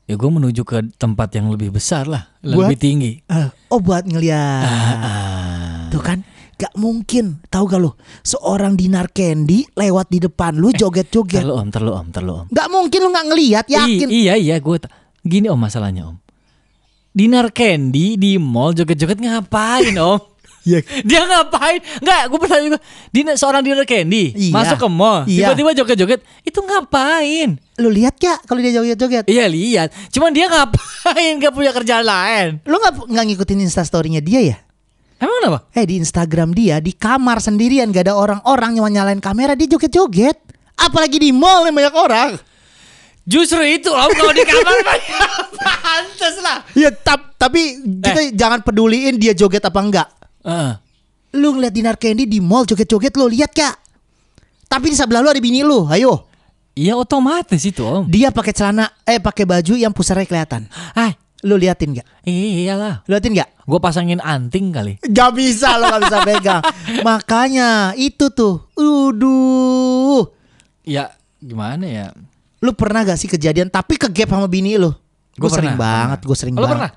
Ya 0.06 0.14
gue 0.14 0.30
menuju 0.30 0.62
ke 0.62 0.86
tempat 1.02 1.34
yang 1.34 1.50
lebih 1.50 1.74
besar 1.74 2.06
lah, 2.06 2.30
Buat? 2.38 2.70
lebih 2.70 2.78
tinggi. 2.78 3.12
eh, 3.26 3.50
oh 3.74 3.82
buat 3.82 4.06
ngeliat. 4.06 4.66
Ah. 4.70 5.90
Tuh 5.90 6.02
kan 6.02 6.22
Gak 6.56 6.72
mungkin 6.80 7.44
Tahu 7.52 7.68
gak 7.68 7.82
lu 7.84 7.92
Seorang 8.24 8.80
dinar 8.80 9.12
candy 9.12 9.68
Lewat 9.76 10.08
di 10.08 10.24
depan 10.24 10.56
lu 10.56 10.72
joget-joget 10.72 11.44
Terlalu 11.44 11.56
om, 11.60 11.68
terlalu 11.68 11.94
om, 12.00 12.08
terlalu 12.16 12.34
om. 12.40 12.48
Gak 12.48 12.68
mungkin 12.72 13.00
lu 13.04 13.10
gak 13.12 13.28
ngeliat 13.28 13.66
Yakin 13.68 14.08
I- 14.08 14.24
iya 14.24 14.34
iya 14.40 14.56
gue 14.56 14.78
gini 15.26 15.50
om 15.50 15.58
masalahnya 15.58 16.06
om. 16.08 16.16
Dinar 17.12 17.50
Candy 17.50 18.16
di 18.16 18.36
mall 18.38 18.72
joget-joget 18.72 19.18
ngapain 19.18 19.96
om? 19.98 20.20
Iya. 20.66 20.82
Dia 21.06 21.22
ngapain? 21.24 21.78
Enggak, 22.02 22.22
gue 22.26 22.40
bertanya 22.42 22.64
juga. 22.66 22.80
Dina, 23.14 23.38
seorang 23.38 23.62
Dinar 23.62 23.86
Candy 23.86 24.34
Iya. 24.34 24.52
masuk 24.52 24.78
ke 24.82 24.88
mall, 24.90 25.22
Iya. 25.30 25.54
tiba-tiba 25.54 25.72
joget-joget, 25.78 26.20
itu 26.42 26.60
ngapain? 26.60 27.62
Lu 27.78 27.94
lihat 27.94 28.18
gak 28.18 28.50
Kalau 28.50 28.58
dia 28.58 28.74
joget-joget 28.74 29.30
Iya 29.30 29.46
lihat, 29.46 29.94
cuman 30.10 30.34
dia 30.34 30.50
ngapain? 30.50 31.34
Gak 31.38 31.54
punya 31.54 31.70
kerjaan 31.70 32.02
lain. 32.02 32.48
Lu 32.66 32.82
gak, 32.82 32.98
nggak 33.06 33.24
ngikutin 33.30 33.62
instastorynya 33.62 34.20
dia 34.20 34.42
ya 34.42 34.58
Emang 35.22 35.38
kenapa? 35.40 35.60
Eh 35.72 35.86
di 35.86 35.96
Instagram 35.96 36.52
dia 36.52 36.80
Di 36.84 36.92
kamar 36.92 37.40
sendirian 37.40 37.88
Gak 37.88 38.12
ada 38.12 38.20
orang-orang 38.20 38.76
Yang 38.76 38.92
nyalain 38.96 39.22
kamera 39.24 39.56
Dia 39.56 39.68
joget-joget 39.70 40.36
Apalagi 40.76 41.20
di 41.20 41.32
mall 41.32 41.68
yang 41.68 41.76
banyak 41.76 41.96
orang 41.96 42.30
Justru 43.26 43.64
itu 43.66 43.90
om 43.90 44.12
kalau 44.12 44.34
di 44.38 44.46
kamar 44.46 44.76
pantas 45.58 46.36
lah. 46.46 46.62
Ya 46.78 46.94
tap, 46.94 47.34
tapi 47.42 47.82
kita 47.98 48.38
jangan 48.38 48.62
peduliin 48.62 49.18
dia 49.18 49.34
joget 49.34 49.66
apa 49.66 49.80
enggak 49.82 50.08
Lu 51.36 51.52
ngeliat 51.52 51.74
Dinar 51.74 51.98
Candy 51.98 52.24
di 52.24 52.40
mall 52.40 52.64
joget-joget 52.64 53.12
Lu 53.18 53.28
lihat 53.28 53.52
gak 53.52 53.76
Tapi 54.66 54.88
di 54.88 54.96
sebelah 54.96 55.20
lu 55.20 55.28
ada 55.28 55.42
bini 55.42 55.66
lu 55.66 55.84
Ayo 55.90 56.30
Iya 56.76 56.96
otomatis 56.96 57.64
itu 57.64 57.84
om. 57.84 58.04
Dia 58.06 58.30
pakai 58.30 58.52
celana 58.52 58.88
Eh 59.04 59.18
pakai 59.18 59.44
baju 59.44 59.74
yang 59.74 59.92
pusarnya 59.92 60.24
kelihatan 60.24 60.68
Ah, 60.94 61.12
Lu 61.44 61.56
liatin 61.56 61.94
gak? 61.94 62.08
iyalah. 62.24 63.04
Lu 63.06 63.16
liatin 63.16 63.32
gak? 63.32 63.48
Gue 63.66 63.80
pasangin 63.80 64.18
anting 64.20 64.70
kali. 64.72 64.98
Gak 65.02 65.32
bisa 65.34 65.76
lo 65.76 65.88
gak 65.88 66.02
bisa 66.08 66.18
pegang 66.24 66.62
Makanya 67.08 67.96
itu 67.96 68.30
tuh 68.30 68.64
Uduh 68.76 70.30
Ya 70.86 71.12
gimana 71.40 71.84
ya? 71.84 72.08
Lu 72.62 72.72
pernah 72.72 73.04
gak 73.04 73.18
sih 73.18 73.28
kejadian 73.28 73.68
Tapi 73.68 73.98
ke 73.98 74.08
gap 74.08 74.30
sama 74.30 74.48
bini 74.48 74.78
lu 74.78 74.94
Gue 75.36 75.52
sering 75.52 75.76
banget. 75.76 76.24
Gue 76.24 76.38
sering 76.38 76.56
lu 76.56 76.64
banget 76.64 76.76
pernah? 76.76 76.92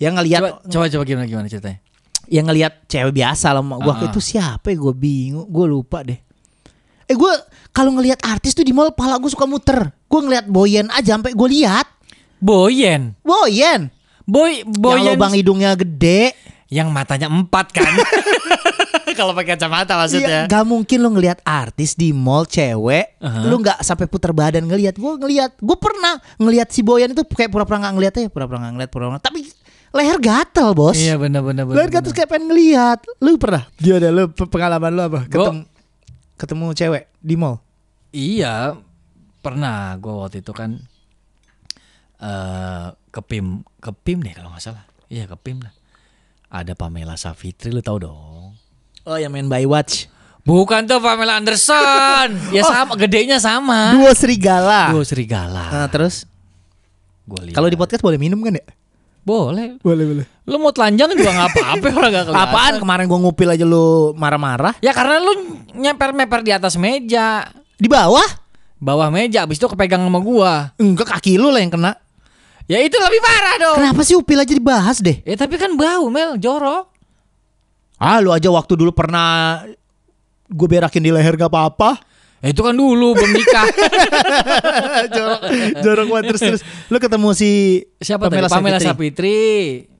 Yang 0.00 0.12
ngeliat 0.16 0.40
Coba 0.40 0.50
coba 0.68 0.84
coba 0.88 1.02
gimana 1.04 1.24
gimana 1.24 1.46
ceritanya? 1.48 1.78
Yang 2.28 2.44
ngeliat 2.50 2.72
cewek 2.86 3.12
biasa 3.12 3.52
lah 3.52 3.62
sama 3.62 3.76
Gue 3.78 3.92
Ah. 3.94 4.04
itu 4.06 4.20
siapa 4.20 4.66
ya 4.68 4.76
Gue 4.76 4.94
bingung 4.94 5.46
Gue 5.48 5.66
lupa 5.66 6.02
deh 6.02 6.18
Eh 7.04 7.16
gue 7.16 7.32
kalau 7.70 7.92
ngelihat 7.94 8.22
artis 8.24 8.56
tuh 8.56 8.64
di 8.64 8.72
mall 8.72 8.94
Pala 8.96 9.20
gue 9.20 9.28
suka 9.28 9.44
muter 9.44 9.92
Gue 10.08 10.20
ngeliat 10.20 10.46
Boyen 10.48 10.88
aja 10.90 11.16
sampai 11.16 11.36
gue 11.36 11.48
lihat 11.50 11.86
Boyen. 12.38 13.16
Boyen 13.24 13.88
Boy 14.24 14.64
Yang 14.64 14.80
Boyen 14.80 15.04
lubang 15.16 15.32
hidungnya 15.36 15.76
gede 15.76 16.32
yang 16.72 16.90
matanya 16.90 17.30
empat 17.30 17.70
kan. 17.70 17.86
Kalau 19.18 19.30
pakai 19.30 19.54
kacamata 19.54 19.94
maksudnya. 19.94 20.50
gak 20.50 20.64
mungkin 20.66 20.98
lu 20.98 21.14
ngelihat 21.14 21.38
artis 21.46 21.94
di 21.94 22.10
mall 22.10 22.50
cewek, 22.50 23.14
Aha. 23.22 23.46
lu 23.46 23.62
nggak 23.62 23.78
sampai 23.78 24.10
puter 24.10 24.34
badan 24.34 24.66
ngelihat. 24.66 24.98
Gue 24.98 25.14
ngelihat, 25.14 25.54
gue 25.54 25.76
pernah 25.78 26.18
ngelihat 26.34 26.74
si 26.74 26.82
Boyan 26.82 27.14
itu 27.14 27.22
kayak 27.22 27.54
pura-pura 27.54 27.78
nggak 27.78 27.94
ngeliat 27.94 28.14
ya, 28.18 28.26
pura-pura 28.26 28.58
nggak 28.58 28.74
ngeliat, 28.74 28.90
pura-pura. 28.90 29.22
Tapi 29.22 29.46
leher 29.94 30.18
gatel 30.18 30.74
bos. 30.74 30.98
Iya 30.98 31.14
benar 31.14 31.46
benar 31.46 31.64
leher 31.70 31.86
gatel 31.88 32.10
kayak 32.10 32.26
pengen 32.26 32.50
ngelihat. 32.50 32.98
Lu 33.22 33.38
pernah? 33.38 33.70
Gimana 33.78 34.10
lu 34.10 34.22
pe- 34.28 34.50
pengalaman 34.50 34.90
lu 34.90 35.02
apa? 35.06 35.20
Ketemu 35.30 35.62
ketemu 36.34 36.66
cewek 36.74 37.02
di 37.22 37.34
mall. 37.38 37.62
Iya, 38.10 38.78
pernah 39.38 39.94
gue 39.98 40.10
waktu 40.10 40.42
itu 40.42 40.50
kan 40.50 40.82
eh 42.18 42.86
ke 43.10 43.20
PIM, 43.22 43.62
ke 43.78 43.90
PIM 43.94 44.18
deh 44.22 44.34
kalau 44.34 44.50
nggak 44.50 44.62
salah. 44.62 44.84
Iya 45.06 45.30
ke 45.30 45.36
PIM 45.38 45.62
lah. 45.62 45.74
Ada 46.50 46.74
Pamela 46.74 47.14
Savitri 47.14 47.70
lu 47.70 47.82
tahu 47.82 48.02
dong. 48.02 48.54
Oh 49.04 49.18
yang 49.18 49.30
main 49.30 49.46
by 49.46 49.66
watch. 49.66 50.06
Bukan 50.44 50.84
tuh 50.84 51.00
Pamela 51.00 51.38
Anderson. 51.40 52.28
ya 52.56 52.62
sama, 52.62 52.94
gedenya 52.94 53.40
sama. 53.40 53.94
Duo 53.96 54.10
serigala. 54.12 54.92
Duo 54.92 55.02
serigala. 55.02 55.72
Nah, 55.72 55.88
terus 55.88 56.28
Gua 57.24 57.40
lihat. 57.40 57.56
kalau 57.56 57.72
di 57.72 57.78
podcast 57.80 58.04
boleh 58.04 58.20
minum 58.20 58.38
kan 58.44 58.52
ya? 58.52 58.64
Boleh. 59.24 59.80
Boleh 59.80 60.04
boleh. 60.04 60.24
Lu 60.44 60.60
mau 60.60 60.70
telanjang 60.70 61.16
juga 61.16 61.32
nggak 61.32 61.50
apa-apa 61.56 61.86
orang 61.96 62.10
nggak 62.12 62.26
kelihatan. 62.28 62.48
Apaan 62.52 62.74
kemarin 62.78 63.04
gua 63.08 63.18
ngupil 63.24 63.48
aja 63.48 63.64
lu 63.64 64.12
marah-marah 64.12 64.76
Ya 64.84 64.92
karena 64.92 65.16
lu 65.18 65.32
nyeper-meper 65.72 66.40
di 66.44 66.52
atas 66.52 66.76
meja, 66.76 67.48
di 67.80 67.88
bawah? 67.88 68.44
bawah 68.84 69.08
meja, 69.08 69.48
abis 69.48 69.56
itu 69.56 69.64
kepegang 69.64 70.04
sama 70.04 70.20
gua. 70.20 70.76
Enggak 70.76 71.16
kaki 71.16 71.40
lu 71.40 71.48
lah 71.48 71.64
yang 71.64 71.72
kena. 71.72 71.96
Ya 72.68 72.80
itu 72.84 72.96
lebih 73.00 73.20
parah 73.20 73.56
dong. 73.60 73.76
Kenapa 73.80 74.00
sih 74.04 74.16
upil 74.16 74.40
aja 74.40 74.52
dibahas 74.52 75.00
deh? 75.00 75.24
Ya 75.24 75.36
tapi 75.40 75.56
kan 75.56 75.72
bau 75.72 76.08
Mel, 76.12 76.36
jorok. 76.36 76.92
Ah 77.96 78.20
lu 78.20 78.28
aja 78.32 78.52
waktu 78.52 78.76
dulu 78.76 78.92
pernah 78.92 79.64
gue 80.44 80.66
berakin 80.68 81.00
di 81.00 81.08
leher 81.12 81.36
gak 81.40 81.48
apa-apa. 81.48 81.96
Ya 82.44 82.52
itu 82.52 82.60
kan 82.60 82.74
dulu 82.74 83.16
belum 83.16 83.30
nikah. 83.32 83.64
jorok, 85.14 85.40
jorok 85.80 86.06
banget 86.06 86.24
terus 86.28 86.40
terus. 86.42 86.62
Lu 86.86 86.96
ketemu 86.98 87.28
si 87.32 87.50
Siapa 87.96 88.28
Pamela, 88.28 88.46
tadi? 88.46 88.54
Pamela 88.54 88.78
Sapitri. 88.78 89.40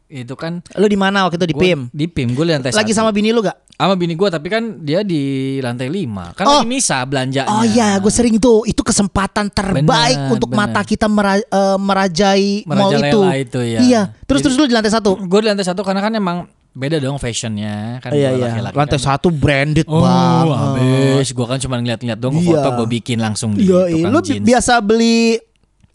Itu 0.04 0.36
kan 0.36 0.60
Lu 0.76 0.84
di 0.84 0.94
mana 0.94 1.24
waktu 1.24 1.40
itu 1.40 1.48
di 1.48 1.56
gua- 1.56 1.64
PIM? 1.64 1.80
Di 1.90 2.06
PIM 2.06 2.28
gue 2.30 2.44
di 2.44 2.52
lantai 2.52 2.70
Lagi 2.70 2.92
satu. 2.92 3.00
sama 3.00 3.10
bini 3.10 3.32
lu 3.32 3.40
gak? 3.40 3.56
sama 3.74 3.98
bini 3.98 4.14
gue 4.14 4.28
tapi 4.30 4.46
kan 4.46 4.62
dia 4.78 5.02
di 5.02 5.18
lantai 5.58 5.90
5 5.90 6.30
Kan 6.30 6.44
Oh. 6.46 6.62
lagi 6.62 6.68
misa 6.68 7.02
belanjanya. 7.02 7.50
Oh 7.50 7.64
iya, 7.64 7.98
gue 7.98 8.06
sering 8.08 8.38
tuh. 8.38 8.62
Itu 8.62 8.84
kesempatan 8.84 9.50
terbaik 9.50 9.82
Benar, 10.14 10.30
untuk 10.30 10.46
benar. 10.48 10.70
mata 10.70 10.80
kita 10.84 11.08
mera- 11.08 11.42
eh, 11.42 11.78
merajai 11.80 12.62
mall 12.64 12.94
itu. 12.94 13.20
Itu, 13.34 13.60
ya. 13.60 13.80
Iya. 13.80 14.02
Terus 14.22 14.38
Jadi- 14.38 14.44
terus 14.46 14.54
lu 14.54 14.68
di 14.68 14.74
lantai 14.76 14.92
satu. 14.92 15.18
Gue 15.18 15.40
di 15.40 15.48
lantai 15.48 15.64
satu 15.64 15.82
karena 15.82 15.98
kan 15.98 16.12
emang 16.12 16.46
beda 16.74 16.98
dong 16.98 17.16
fashionnya 17.16 17.98
kan 17.98 18.10
Iya 18.10 18.34
iya. 18.34 18.50
laki-laki 18.50 18.74
Lantai 18.74 18.98
kan. 18.98 19.06
satu 19.08 19.28
branded 19.30 19.86
Oh, 19.86 20.02
banget. 20.02 20.58
habis. 20.58 21.26
Gue 21.30 21.46
kan 21.46 21.58
cuma 21.58 21.78
ngeliat-ngeliat 21.78 22.18
dong, 22.18 22.34
Iya. 22.36 22.44
foto 22.44 22.68
gue 22.76 22.88
bikin 22.92 23.18
langsung 23.18 23.54
di 23.54 23.64
Iya, 23.64 23.86
tukang 23.88 24.10
lu 24.10 24.20
jeans. 24.20 24.42
biasa 24.42 24.72
beli 24.78 25.38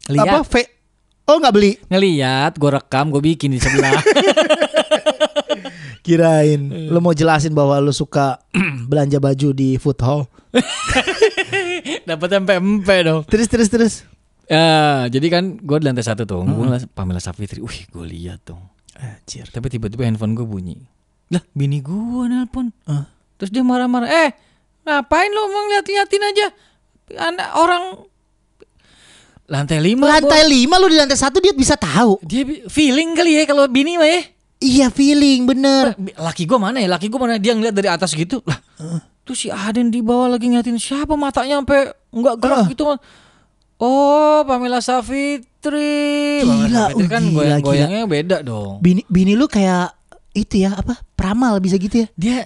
Lihat. 0.08 0.24
apa? 0.26 0.38
Fe- 0.42 0.72
oh 1.26 1.36
nggak 1.38 1.52
beli? 1.52 1.72
Ngeliat, 1.86 2.56
gue 2.56 2.70
rekam, 2.72 3.06
gue 3.10 3.22
bikin 3.22 3.52
di 3.52 3.60
sebelah. 3.60 3.92
Kirain 6.00 6.62
lu 6.88 7.00
mau 7.00 7.12
jelasin 7.12 7.52
bahwa 7.52 7.76
lu 7.78 7.92
suka 7.92 8.40
belanja 8.90 9.20
baju 9.20 9.50
di 9.52 9.76
food 9.76 10.00
hall. 10.00 10.26
Dapat 12.08 12.30
empe-empe 12.36 12.96
dong. 13.04 13.22
Terus 13.26 13.46
terus 13.46 13.70
terus. 13.70 13.94
Ya, 14.46 15.06
jadi 15.06 15.28
kan 15.30 15.44
gue 15.56 15.78
di 15.78 15.86
lantai 15.86 16.02
satu 16.02 16.24
tuh, 16.24 16.42
gue 16.42 16.66
ngeliat 16.66 16.90
Pamela 16.90 17.20
Savitri, 17.20 17.60
wih 17.60 17.86
gue 17.86 18.06
lihat 18.08 18.42
dong. 18.44 18.64
Anjir. 19.00 19.48
Tapi 19.48 19.68
tiba-tiba 19.72 20.04
handphone 20.04 20.36
gue 20.36 20.44
bunyi. 20.44 20.78
Lah, 21.32 21.44
bini 21.56 21.80
gue 21.80 22.24
nelpon. 22.28 22.76
Hah? 22.84 23.08
Terus 23.40 23.52
dia 23.56 23.64
marah-marah. 23.64 24.10
Eh, 24.12 24.30
ngapain 24.84 25.32
lo 25.32 25.48
mau 25.48 25.64
ngeliat-liatin 25.70 26.24
aja? 26.24 26.48
Anak 27.16 27.50
orang 27.58 27.84
lantai 29.50 29.82
lima. 29.82 30.06
Lantai 30.06 30.46
Bos. 30.46 30.52
lima 30.54 30.76
lu 30.78 30.88
di 30.92 30.98
lantai 31.00 31.18
satu 31.18 31.42
dia 31.42 31.56
bisa 31.56 31.74
tahu. 31.74 32.22
Dia 32.22 32.46
feeling 32.70 33.18
kali 33.18 33.40
ya 33.40 33.44
kalau 33.50 33.66
bini 33.66 33.98
mah 33.98 34.06
ya. 34.06 34.22
Iya 34.60 34.88
feeling 34.92 35.48
bener. 35.48 35.96
Laki 36.20 36.46
gue 36.46 36.60
mana 36.60 36.84
ya? 36.84 36.92
Laki 36.92 37.10
gue 37.10 37.18
mana? 37.18 37.40
Dia 37.42 37.56
ngeliat 37.58 37.74
dari 37.74 37.90
atas 37.90 38.14
gitu. 38.14 38.44
Lah, 38.46 38.60
tuh 39.26 39.34
si 39.34 39.50
Aden 39.50 39.90
di 39.90 40.04
bawah 40.06 40.38
lagi 40.38 40.52
ngeliatin 40.52 40.78
siapa 40.78 41.18
matanya 41.18 41.64
sampai 41.64 41.90
nggak 42.14 42.36
gerak 42.38 42.64
gitu. 42.70 42.94
Oh, 43.80 44.40
Pamela 44.46 44.84
Savitri. 44.84 45.49
Pamela 45.60 46.40
Gila, 46.40 46.84
Savitri 46.88 47.04
oh, 47.04 47.10
kan 47.12 47.24
gila, 47.24 47.36
goyang-goyangnya 47.36 48.04
beda 48.08 48.38
dong. 48.42 48.80
Bini 48.80 49.04
bini 49.12 49.36
lu 49.36 49.46
kayak 49.52 49.92
itu 50.32 50.64
ya 50.64 50.80
apa? 50.80 50.96
Pramal 51.20 51.60
bisa 51.60 51.76
gitu 51.76 52.04
ya. 52.04 52.08
Dia 52.16 52.38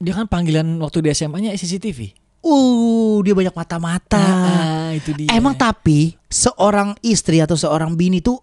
dia 0.00 0.12
kan 0.12 0.24
panggilan 0.28 0.64
waktu 0.80 1.04
di 1.04 1.08
SMA-nya 1.12 1.52
CCTV. 1.56 2.16
Uh, 2.46 3.20
dia 3.26 3.34
banyak 3.34 3.52
mata-mata. 3.52 4.22
Ah, 4.22 4.90
itu 4.94 5.10
dia. 5.12 5.28
Emang 5.34 5.58
tapi 5.58 6.14
seorang 6.30 6.94
istri 7.02 7.42
atau 7.42 7.58
seorang 7.58 7.98
bini 7.98 8.22
tuh 8.22 8.38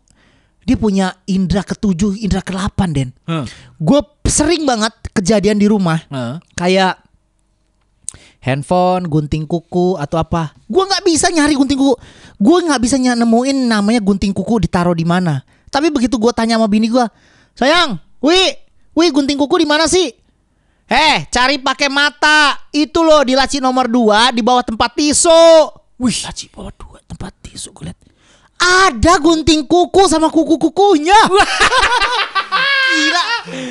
dia 0.63 0.79
punya 0.79 1.11
indera 1.27 1.63
ketujuh, 1.63 2.19
indera 2.19 2.39
ke-8, 2.39 2.79
Den. 2.91 3.09
Hah. 3.27 3.43
Gue 3.79 3.99
sering 4.27 4.63
banget 4.63 4.95
kejadian 5.11 5.59
di 5.59 5.67
rumah 5.67 5.99
Hah? 6.07 6.39
kayak 6.55 7.02
handphone, 8.43 9.07
gunting 9.07 9.47
kuku 9.47 9.95
atau 9.95 10.19
apa. 10.19 10.51
Gue 10.67 10.83
nggak 10.83 11.03
bisa 11.07 11.31
nyari 11.31 11.55
gunting 11.55 11.79
kuku. 11.79 11.95
Gue 12.35 12.57
nggak 12.67 12.81
bisa 12.83 12.99
nemuin 12.99 13.71
namanya 13.71 14.03
gunting 14.03 14.35
kuku 14.35 14.67
ditaruh 14.67 14.91
di 14.91 15.07
mana. 15.07 15.47
Tapi 15.71 15.89
begitu 15.89 16.19
gue 16.19 16.29
tanya 16.35 16.59
sama 16.59 16.67
bini 16.69 16.91
gue, 16.91 17.01
sayang, 17.57 17.97
wi, 18.21 18.53
wi 18.93 19.05
gunting 19.09 19.39
kuku 19.39 19.63
di 19.63 19.67
mana 19.67 19.87
sih? 19.89 20.11
Eh, 20.85 21.25
cari 21.31 21.57
pakai 21.57 21.89
mata. 21.89 22.59
Itu 22.69 23.01
loh 23.01 23.23
di 23.23 23.33
laci 23.33 23.57
nomor 23.63 23.87
2 23.87 24.35
di 24.35 24.43
bawah 24.43 24.61
tempat 24.61 24.91
tisu. 24.93 25.71
Wih, 25.97 26.17
laci 26.27 26.51
bawah 26.51 26.69
dua 26.75 26.99
tempat 27.07 27.31
tisu 27.41 27.71
gue 27.71 27.89
liat. 27.89 27.97
Ada 28.59 29.17
gunting 29.23 29.65
kuku 29.65 30.03
sama 30.05 30.27
kuku-kukunya. 30.29 31.15
Gila. 32.93 33.23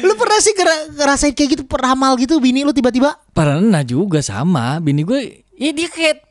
Lu 0.03 0.15
pernah 0.15 0.39
sih 0.39 0.53
ngera- 0.53 0.89
ngerasain 0.93 1.33
kayak 1.33 1.51
gitu 1.51 1.65
peramal 1.65 2.15
gitu 2.17 2.37
bini 2.37 2.63
lu 2.63 2.71
tiba-tiba? 2.71 3.15
Pernah 3.31 3.83
juga 3.83 4.19
sama 4.19 4.77
bini 4.79 5.03
gue. 5.03 5.47
Ya 5.55 5.71
dia 5.71 5.87
kayak 5.87 6.27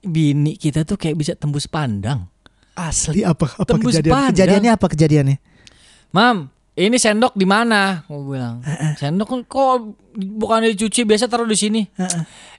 bini 0.00 0.54
kita 0.54 0.82
tuh 0.82 0.94
kayak 0.94 1.16
bisa 1.16 1.32
tembus 1.34 1.66
pandang. 1.66 2.30
Asli 2.72 3.24
apa 3.24 3.56
apa 3.56 3.66
Tembus 3.66 3.96
kejadian? 3.96 4.12
pandang. 4.12 4.30
Kejadiannya 4.30 4.70
apa 4.70 4.86
kejadiannya? 4.86 5.36
Mam, 6.12 6.36
ini 6.74 6.96
sendok 6.96 7.32
di 7.32 7.44
mana? 7.44 8.04
Gue 8.04 8.36
bilang. 8.36 8.60
Sendok 8.94 9.26
kan 9.26 9.40
kok 9.42 9.76
bukan 10.14 10.68
dicuci 10.68 11.02
biasa 11.02 11.24
taruh 11.24 11.44
di 11.44 11.56
sini. 11.56 11.82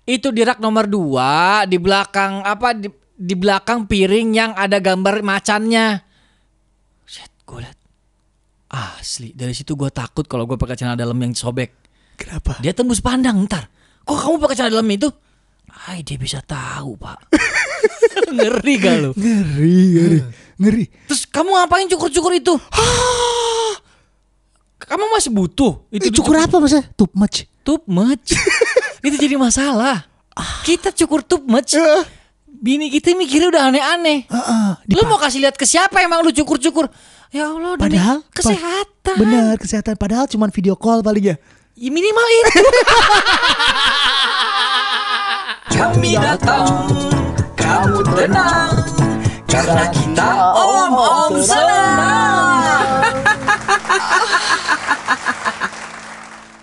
Itu 0.04 0.34
di 0.34 0.42
rak 0.42 0.58
nomor 0.58 0.90
dua 0.90 1.64
di 1.64 1.78
belakang 1.78 2.42
apa 2.42 2.74
di, 2.74 2.90
di 3.14 3.36
belakang 3.38 3.86
piring 3.86 4.28
yang 4.34 4.52
ada 4.54 4.82
gambar 4.82 5.22
macannya. 5.22 6.02
Set, 7.06 7.30
gue 7.46 7.62
liat. 7.62 7.77
Asli 8.68 9.32
dari 9.32 9.56
situ 9.56 9.80
gue 9.80 9.88
takut 9.88 10.28
kalau 10.28 10.44
gue 10.44 10.60
pakai 10.60 10.76
celana 10.76 11.00
dalam 11.00 11.16
yang 11.16 11.32
sobek. 11.32 11.72
Kenapa? 12.20 12.60
Dia 12.60 12.76
tembus 12.76 13.00
pandang 13.00 13.48
ntar. 13.48 13.72
Kok 14.04 14.18
kamu 14.18 14.36
pakai 14.44 14.56
celana 14.60 14.74
dalam 14.76 14.90
itu? 14.92 15.08
Ay 15.88 16.04
dia 16.04 16.20
bisa 16.20 16.44
tahu 16.44 17.00
pak. 17.00 17.32
Ngeri 18.38 18.74
gak 18.82 18.96
lu? 19.00 19.12
Ngeri, 19.16 19.80
ngeri, 19.96 20.20
ngeri. 20.60 20.84
Terus 21.08 21.24
kamu 21.32 21.48
ngapain 21.54 21.88
cukur-cukur 21.88 22.34
itu? 22.36 22.54
kamu 24.88 25.04
masih 25.12 25.32
butuh 25.36 25.84
Itu 25.92 26.08
itu 26.08 26.24
cukur 26.24 26.40
apa 26.40 26.64
masa? 26.64 26.80
Too 26.96 27.12
much. 27.12 27.44
tup 27.64 27.84
much. 27.88 28.32
itu 29.08 29.16
jadi 29.20 29.36
masalah. 29.36 30.08
Kita 30.64 30.96
cukur 30.96 31.24
tup 31.24 31.44
much. 31.44 31.76
Bini 32.48 32.88
kita 32.88 33.12
mikirnya 33.14 33.52
udah 33.52 33.64
aneh-aneh. 33.70 34.28
Heeh. 34.28 34.70
Lu 34.96 35.04
mau 35.08 35.20
kasih 35.20 35.44
lihat 35.44 35.60
ke 35.60 35.68
siapa 35.68 36.00
emang 36.00 36.24
lu 36.24 36.32
cukur-cukur? 36.32 36.88
Ya 37.38 37.54
Allah 37.54 37.78
demi 37.78 37.94
Padahal 37.94 38.26
kesehatan. 38.34 39.16
Bener 39.22 39.54
kesehatan. 39.62 39.94
Padahal 39.94 40.26
cuman 40.26 40.50
video 40.50 40.74
call 40.74 41.06
paling 41.06 41.22
ya. 41.22 41.36
Ya, 41.78 41.94
minimal 41.94 42.26
itu. 42.26 42.66
Kami 45.78 46.18
datang, 46.18 46.90
kamu 47.54 48.02
tenang, 48.18 48.74
karena 49.46 49.86
kita 49.94 50.30
om 50.58 50.90
om 50.98 51.34
senang. 51.46 52.90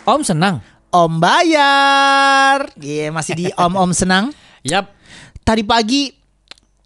Om 0.10 0.20
senang. 0.26 0.58
Om 0.90 1.22
bayar. 1.22 2.66
Iya 2.76 3.14
masih 3.14 3.32
di 3.38 3.46
om-om 3.56 3.94
senang. 3.94 4.34
Yap. 4.66 4.92
Tadi 5.46 5.64
pagi 5.64 6.12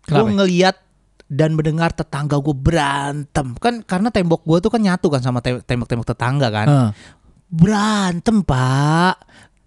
gue 0.07 0.23
ngeliat 0.23 0.88
dan 1.29 1.53
mendengar 1.53 1.93
tetangga 1.93 2.41
gue 2.41 2.57
berantem. 2.57 3.53
Kan 3.61 3.85
karena 3.85 4.09
tembok 4.09 4.43
gue 4.49 4.59
tuh 4.65 4.73
kan 4.73 4.81
nyatu 4.81 5.13
kan 5.13 5.21
sama 5.21 5.45
tem- 5.45 5.61
tembok-tembok 5.61 6.09
tetangga 6.09 6.49
kan. 6.49 6.67
Heeh. 6.67 6.91
berantem 7.49 8.45
pak. 8.45 9.17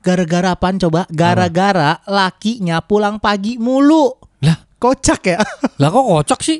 Gara-gara 0.01 0.57
apaan 0.57 0.81
coba? 0.81 1.05
Gara-gara 1.13 2.01
lakinya 2.09 2.81
pulang 2.81 3.21
pagi 3.21 3.61
mulu. 3.61 4.09
Lah, 4.41 4.57
kocak 4.81 5.21
ya? 5.25 5.37
Lah 5.81 5.89
kok 5.89 6.05
kocak 6.05 6.41
sih? 6.41 6.59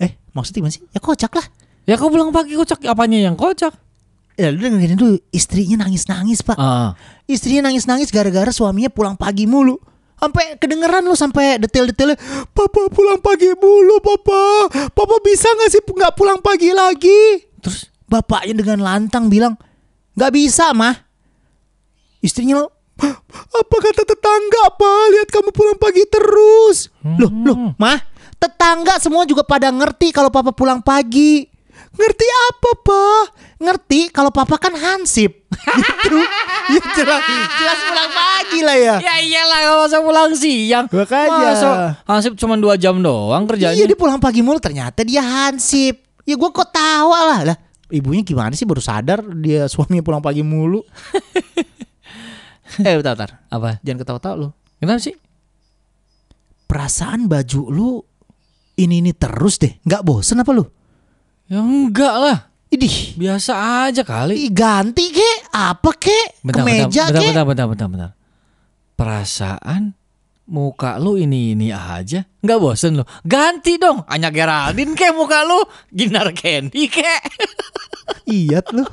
eh 0.00 0.16
maksudnya 0.32 0.64
gimana 0.64 0.72
sih? 0.72 0.82
Ya 0.88 0.98
kocak 0.98 1.32
lah. 1.36 1.46
Ya 1.84 1.94
kau 2.00 2.08
bilang 2.08 2.32
pagi 2.32 2.56
kocak, 2.56 2.82
apanya 2.88 3.20
yang 3.20 3.36
kocak? 3.36 3.76
ya 4.32 4.48
lu 4.48 4.64
dengerin 4.64 4.96
dulu. 4.96 5.16
Istrinya 5.28 5.84
nangis-nangis 5.84 6.40
pak. 6.40 6.56
Ah. 6.56 6.96
istrinya 7.28 7.68
nangis-nangis 7.68 8.08
gara-gara 8.08 8.48
suaminya 8.48 8.88
pulang 8.88 9.14
pagi 9.14 9.44
mulu 9.44 9.76
sampai 10.22 10.54
kedengeran 10.54 11.02
lu 11.02 11.18
sampai 11.18 11.58
detail-detailnya 11.58 12.14
papa 12.54 12.86
pulang 12.94 13.18
pagi 13.18 13.50
mulu 13.58 13.98
papa. 13.98 14.70
Papa 14.94 15.18
bisa 15.18 15.50
nggak 15.50 15.70
sih 15.74 15.82
nggak 15.82 16.14
pulang 16.14 16.38
pagi 16.38 16.70
lagi? 16.70 17.42
Terus 17.58 17.90
bapaknya 18.06 18.62
dengan 18.62 18.78
lantang 18.86 19.26
bilang 19.26 19.58
nggak 20.14 20.30
bisa 20.30 20.70
mah 20.70 20.94
istrinya 22.22 22.62
apa 23.50 23.76
kata 23.82 24.06
tetangga 24.06 24.62
pak 24.78 25.02
lihat 25.10 25.28
kamu 25.34 25.50
pulang 25.50 25.78
pagi 25.82 26.06
terus. 26.06 26.86
Loh 27.02 27.32
loh 27.42 27.74
mah 27.74 27.98
tetangga 28.38 29.02
semua 29.02 29.26
juga 29.26 29.42
pada 29.42 29.74
ngerti 29.74 30.14
kalau 30.14 30.30
papa 30.30 30.54
pulang 30.54 30.78
pagi 30.78 31.51
ngerti 31.92 32.26
apa 32.48 32.70
pak 32.80 33.24
ngerti 33.60 34.00
kalau 34.08 34.32
papa 34.32 34.56
kan 34.56 34.72
hansip 34.72 35.44
gitu 36.72 36.72
ya 36.72 36.82
jelas 36.96 37.22
jelas 37.60 37.78
pulang 37.84 38.10
pagi 38.10 38.58
lah 38.64 38.76
ya 38.76 38.96
Ya 38.98 39.14
iyalah 39.20 39.58
kalau 39.64 39.78
masa 39.84 39.98
pulang 40.00 40.30
siang. 40.36 40.86
Makanya. 40.88 41.48
Masa 41.52 41.70
hansip 42.06 42.32
cuma 42.38 42.54
dua 42.56 42.76
jam 42.76 43.00
doang 43.00 43.44
kerjanya. 43.48 43.76
Iya 43.76 43.84
dia 43.88 43.98
pulang 43.98 44.20
pagi 44.22 44.40
mulu 44.44 44.58
ternyata 44.62 45.02
dia 45.02 45.22
hansip. 45.22 46.02
Ya 46.22 46.34
gue 46.38 46.50
kok 46.54 46.70
tawa 46.70 47.18
lah 47.26 47.40
lah. 47.52 47.56
Ibunya 47.92 48.24
gimana 48.24 48.54
sih 48.56 48.64
baru 48.64 48.80
sadar 48.80 49.20
dia 49.40 49.68
suaminya 49.68 50.04
pulang 50.04 50.22
pagi 50.22 50.40
mulu. 50.40 50.80
eh 52.86 52.94
bentar, 52.96 53.12
bentar. 53.14 53.30
Apa? 53.52 53.82
Jangan 53.84 53.98
ketawa-tawa 54.00 54.34
lu. 54.38 54.48
Kenapa 54.80 55.02
sih? 55.02 55.16
Perasaan 56.68 57.28
baju 57.28 57.60
lu 57.68 57.88
ini 58.80 59.04
ini 59.04 59.12
terus 59.12 59.60
deh. 59.60 59.76
Nggak 59.84 60.02
bosen 60.06 60.40
apa 60.40 60.50
lu? 60.56 60.64
Ya 61.52 61.60
enggak 61.60 62.16
lah. 62.16 62.38
Idih. 62.72 63.12
Biasa 63.20 63.84
aja 63.84 64.00
kali. 64.00 64.48
Ih, 64.48 64.52
ganti 64.56 65.12
kek, 65.12 65.52
apa 65.52 65.92
kek, 66.00 66.40
kemeja 66.40 67.12
bentar, 67.12 67.20
kek. 67.20 67.28
bentar, 67.28 67.44
bentar, 67.44 67.66
bentar, 67.68 67.88
bentar. 67.92 68.10
Perasaan 68.96 69.92
muka 70.48 70.96
lu 70.96 71.20
ini 71.20 71.52
ini 71.52 71.68
aja, 71.68 72.24
nggak 72.40 72.56
bosen 72.56 72.96
lu? 72.96 73.04
Ganti 73.28 73.76
dong, 73.76 74.00
Anya 74.08 74.32
Geraldine 74.32 74.96
kayak 74.96 75.12
muka 75.12 75.44
lu, 75.44 75.60
Ginar 75.92 76.32
Candy 76.32 76.88
kayak. 76.88 77.20
Iya 78.24 78.64
lu. 78.72 78.88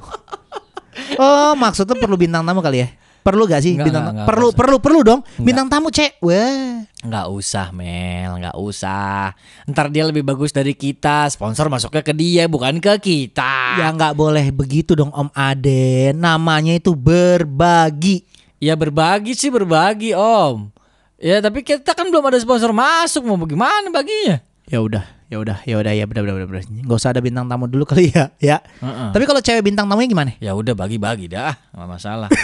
Oh 1.16 1.56
maksudnya 1.56 1.96
perlu 1.96 2.20
bintang 2.20 2.44
tamu 2.44 2.60
kali 2.60 2.84
ya? 2.84 2.92
Perlu 3.20 3.44
gak 3.46 3.62
sih 3.62 3.76
Nggak, 3.76 3.86
bintang 3.86 4.04
nggak, 4.04 4.12
tamu? 4.12 4.18
nggak 4.24 4.30
Perlu 4.32 4.48
usah. 4.48 4.58
perlu 4.58 4.78
perlu 4.80 5.00
dong 5.04 5.22
bintang 5.38 5.68
tamu 5.68 5.88
cek. 5.90 6.12
Wah. 6.20 6.84
Nggak 7.00 7.26
usah 7.32 7.68
Mel, 7.72 8.32
nggak 8.40 8.58
usah. 8.58 9.32
Ntar 9.64 9.88
dia 9.88 10.04
lebih 10.04 10.20
bagus 10.22 10.52
dari 10.52 10.76
kita, 10.76 11.28
sponsor 11.28 11.68
masuknya 11.68 12.04
ke 12.04 12.12
dia 12.12 12.44
bukan 12.48 12.80
ke 12.80 13.00
kita. 13.00 13.80
Ya 13.80 13.88
nggak 13.92 14.16
boleh 14.16 14.52
begitu 14.52 14.96
dong 14.96 15.12
Om 15.12 15.32
Aden. 15.32 16.20
Namanya 16.20 16.76
itu 16.76 16.92
berbagi. 16.94 18.24
Ya 18.60 18.76
berbagi 18.76 19.32
sih 19.32 19.48
berbagi 19.48 20.12
om. 20.12 20.68
Ya 21.16 21.40
tapi 21.40 21.64
kita 21.64 21.96
kan 21.96 22.08
belum 22.08 22.28
ada 22.28 22.40
sponsor 22.40 22.72
masuk 22.72 23.24
mau 23.24 23.36
bagaimana 23.36 23.88
baginya? 23.88 24.40
Ya 24.68 24.80
udah, 24.80 25.04
ya 25.30 25.38
udah, 25.38 25.62
ya 25.62 25.78
udah, 25.78 25.94
ya 25.94 26.06
benar 26.10 26.26
benar 26.26 26.50
benar. 26.50 26.66
Gak 26.66 26.98
usah 26.98 27.14
ada 27.14 27.22
bintang 27.22 27.46
tamu 27.46 27.70
dulu 27.70 27.86
kali 27.90 28.10
ya, 28.10 28.34
ya. 28.42 28.58
Heeh. 28.82 29.10
Tapi 29.14 29.24
kalau 29.30 29.40
cewek 29.40 29.62
bintang 29.62 29.86
tamunya 29.86 30.10
gimana? 30.10 30.34
Ya 30.42 30.58
udah 30.58 30.74
bagi-bagi 30.74 31.30
dah, 31.30 31.54
nggak 31.70 31.90
masalah. 31.90 32.30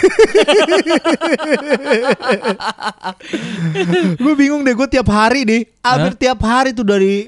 gue 4.22 4.34
bingung 4.38 4.62
deh, 4.62 4.74
gue 4.74 4.88
tiap 4.88 5.08
hari 5.10 5.42
deh, 5.42 5.62
hampir 5.82 6.14
tiap 6.16 6.38
hari 6.42 6.70
tuh 6.72 6.86
dari 6.86 7.26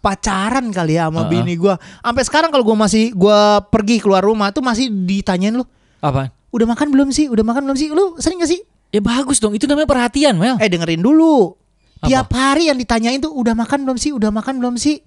pacaran 0.00 0.72
kali 0.72 0.96
ya 0.96 1.06
sama 1.06 1.28
Heeh. 1.28 1.32
bini 1.38 1.54
gue. 1.54 1.74
Sampai 2.00 2.24
sekarang 2.24 2.50
kalau 2.50 2.64
gue 2.64 2.76
masih 2.76 3.12
gue 3.12 3.40
pergi 3.70 4.00
keluar 4.00 4.24
rumah 4.24 4.50
tuh 4.50 4.64
masih 4.64 4.90
ditanyain 4.90 5.54
lu, 5.54 5.64
Apa? 6.00 6.32
udah 6.50 6.66
makan 6.66 6.88
belum 6.90 7.08
sih? 7.14 7.28
Udah 7.28 7.44
makan 7.44 7.68
belum 7.68 7.78
sih? 7.78 7.88
Lu 7.92 8.16
sering 8.18 8.40
gak 8.40 8.50
sih? 8.50 8.60
Ya 8.90 8.98
bagus 8.98 9.38
dong, 9.38 9.54
itu 9.54 9.70
namanya 9.70 9.86
perhatian 9.86 10.34
Mel. 10.34 10.58
Eh 10.58 10.66
dengerin 10.66 10.98
dulu. 10.98 11.54
Tiap 12.02 12.28
hari 12.30 12.68
yang 12.68 12.76
ditanyain 12.76 13.20
tuh 13.20 13.30
udah 13.30 13.52
makan 13.52 13.84
belum 13.84 13.96
sih? 13.96 14.10
Udah 14.10 14.28
makan 14.28 14.56
belum 14.56 14.74
sih? 14.76 15.00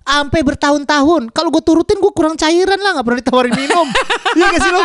Sampai 0.00 0.42
bertahun-tahun. 0.42 1.30
Kalau 1.30 1.48
gue 1.48 1.62
turutin 1.62 1.98
gue 1.98 2.10
kurang 2.10 2.34
cairan 2.34 2.76
lah 2.76 2.98
nggak 2.98 3.06
pernah 3.06 3.20
ditawarin 3.20 3.54
minum. 3.54 3.86
Iya 4.30 4.46
gak 4.46 4.62
sih 4.62 4.70
lo? 4.70 4.82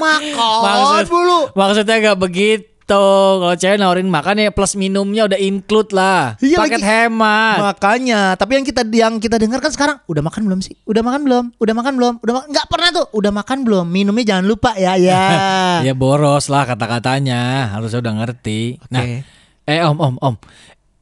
Makan 0.00 0.62
Maksud- 0.64 1.08
mulu. 1.08 1.40
Maksudnya 1.52 1.96
gak 2.02 2.18
begitu. 2.18 2.68
gitu. 2.82 2.98
Kalau 3.38 3.54
cewek 3.54 3.78
nawarin 3.78 4.10
makan 4.10 4.36
ya 4.36 4.50
plus 4.50 4.74
minumnya 4.74 5.24
udah 5.24 5.38
include 5.38 5.94
lah. 5.94 6.34
Iya 6.42 6.58
Paket 6.58 6.82
lagi. 6.82 6.84
hemat. 6.84 7.56
Makanya, 7.62 8.20
tapi 8.34 8.58
yang 8.58 8.66
kita 8.66 8.82
yang 8.90 9.14
kita 9.16 9.38
dengar 9.38 9.62
kan 9.62 9.70
sekarang 9.70 9.96
udah 10.04 10.18
makan 10.18 10.42
belum 10.50 10.60
sih? 10.60 10.74
Udah 10.82 10.98
makan 11.00 11.22
belum? 11.22 11.44
Udah 11.56 11.74
makan 11.78 11.92
belum? 11.94 12.14
Udah 12.20 12.32
ma- 12.34 12.46
nggak 12.50 12.66
pernah 12.66 12.88
tuh. 12.90 13.06
Udah 13.14 13.30
makan 13.30 13.58
belum? 13.62 13.86
Minumnya 13.86 14.24
jangan 14.26 14.44
lupa 14.44 14.74
ya, 14.74 14.98
ya. 14.98 15.24
Ya 15.86 15.94
boros 15.94 16.50
lah 16.50 16.66
kata-katanya. 16.66 17.70
Harusnya 17.70 18.02
udah 18.02 18.14
ngerti. 18.18 18.82
Nah, 18.90 19.22
eh 19.62 19.80
om 19.86 19.96
om 19.96 20.14
om. 20.18 20.34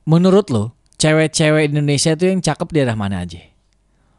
Menurut 0.09 0.49
lo, 0.49 0.73
cewek-cewek 1.01 1.73
Indonesia 1.73 2.13
tuh 2.17 2.33
yang 2.33 2.41
cakep 2.41 2.69
di 2.73 2.77
daerah 2.81 2.97
mana 2.97 3.25
aja? 3.25 3.41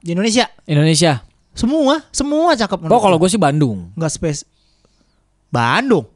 Di 0.02 0.18
Indonesia 0.18 0.50
Indonesia. 0.66 1.22
semua, 1.54 2.02
semua 2.10 2.56
cakep. 2.58 2.90
Oh 2.90 3.02
kalau 3.02 3.20
gue 3.20 3.30
sih 3.30 3.42
Bandung. 3.42 3.92
nggak 3.94 4.12
space. 4.12 4.42
Bandung. 5.52 6.08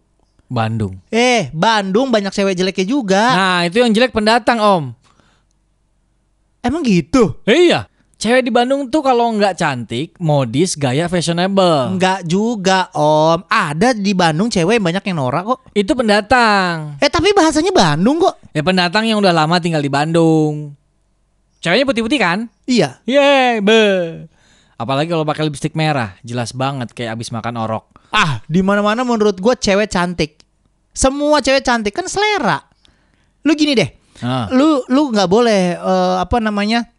Bandung. 0.46 1.02
Eh, 1.10 1.50
Bandung 1.52 2.14
banyak 2.14 2.32
cewek 2.32 2.56
jeleknya 2.56 2.86
juga. 2.86 3.24
Nah 3.34 3.60
itu 3.66 3.82
yang 3.82 3.92
jelek 3.92 4.14
pendatang 4.14 4.62
om. 4.62 4.84
Emang 6.66 6.82
gitu? 6.82 7.38
Iya. 7.46 7.86
Cewek 8.16 8.48
di 8.48 8.52
Bandung 8.52 8.88
tuh 8.88 9.04
kalau 9.04 9.28
nggak 9.36 9.60
cantik, 9.60 10.16
modis, 10.24 10.80
gaya 10.80 11.12
fashionable. 11.12 11.92
Enggak 11.92 12.24
juga, 12.24 12.88
Om. 12.96 13.44
Ada 13.52 13.92
di 13.92 14.16
Bandung 14.16 14.48
cewek 14.48 14.80
yang 14.80 14.86
banyak 14.88 15.04
yang 15.04 15.18
norak 15.20 15.44
kok. 15.44 15.60
Itu 15.76 15.92
pendatang. 16.00 16.96
Eh, 17.04 17.12
tapi 17.12 17.36
bahasanya 17.36 17.76
Bandung 17.76 18.24
kok. 18.24 18.40
Ya 18.56 18.64
pendatang 18.64 19.04
yang 19.04 19.20
udah 19.20 19.36
lama 19.36 19.60
tinggal 19.60 19.84
di 19.84 19.92
Bandung. 19.92 20.72
Ceweknya 21.60 21.84
putih-putih 21.84 22.20
kan? 22.22 22.48
Iya. 22.64 23.04
Yeay, 23.04 23.60
be. 23.60 23.84
Apalagi 24.80 25.12
kalau 25.12 25.28
pakai 25.28 25.52
lipstik 25.52 25.76
merah, 25.76 26.16
jelas 26.24 26.56
banget 26.56 26.96
kayak 26.96 27.20
abis 27.20 27.36
makan 27.36 27.60
orok. 27.68 27.84
Ah, 28.16 28.40
di 28.48 28.64
mana-mana 28.64 29.04
menurut 29.04 29.36
gua 29.44 29.60
cewek 29.60 29.92
cantik. 29.92 30.40
Semua 30.96 31.44
cewek 31.44 31.68
cantik 31.68 31.92
kan 31.92 32.08
selera. 32.08 32.64
Lu 33.44 33.52
gini 33.60 33.76
deh. 33.76 33.92
Ah. 34.24 34.48
Lu 34.56 34.88
lu 34.88 35.12
nggak 35.12 35.28
boleh 35.28 35.76
eh, 35.76 36.16
apa 36.16 36.40
namanya? 36.40 36.95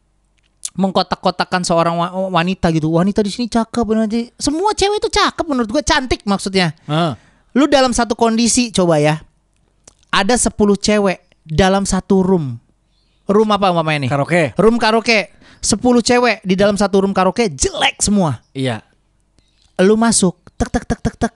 Mengkotak-kotakan 0.76 1.64
seorang 1.64 1.96
wa- 1.96 2.30
wanita 2.30 2.68
gitu. 2.70 2.92
Wanita 2.92 3.24
di 3.24 3.32
sini 3.32 3.48
cakep 3.48 3.84
nanti. 3.96 4.28
Semua 4.36 4.76
cewek 4.76 5.00
itu 5.00 5.08
cakep 5.10 5.44
menurut 5.48 5.68
gua 5.68 5.82
cantik 5.82 6.22
maksudnya. 6.28 6.76
Ah. 6.86 7.16
Lu 7.56 7.64
dalam 7.66 7.96
satu 7.96 8.12
kondisi 8.12 8.68
coba 8.70 9.00
ya. 9.00 9.16
Ada 10.12 10.36
10 10.36 10.52
cewek 10.76 11.18
dalam 11.42 11.88
satu 11.88 12.20
room. 12.20 12.60
Room 13.26 13.48
apa 13.50 13.72
umpamanya 13.72 14.06
nih? 14.06 14.10
Karaoke. 14.12 14.42
Room 14.60 14.76
karaoke. 14.76 15.32
10 15.64 15.80
cewek 15.80 16.44
di 16.46 16.54
dalam 16.54 16.76
satu 16.78 17.02
room 17.02 17.16
karaoke 17.16 17.50
jelek 17.50 17.98
semua. 17.98 18.44
Iya. 18.54 18.84
Lu 19.82 19.98
masuk, 19.98 20.40
tek 20.56 20.70
tek 20.70 20.84
tek 20.86 21.00
tek 21.02 21.16
tek. 21.18 21.32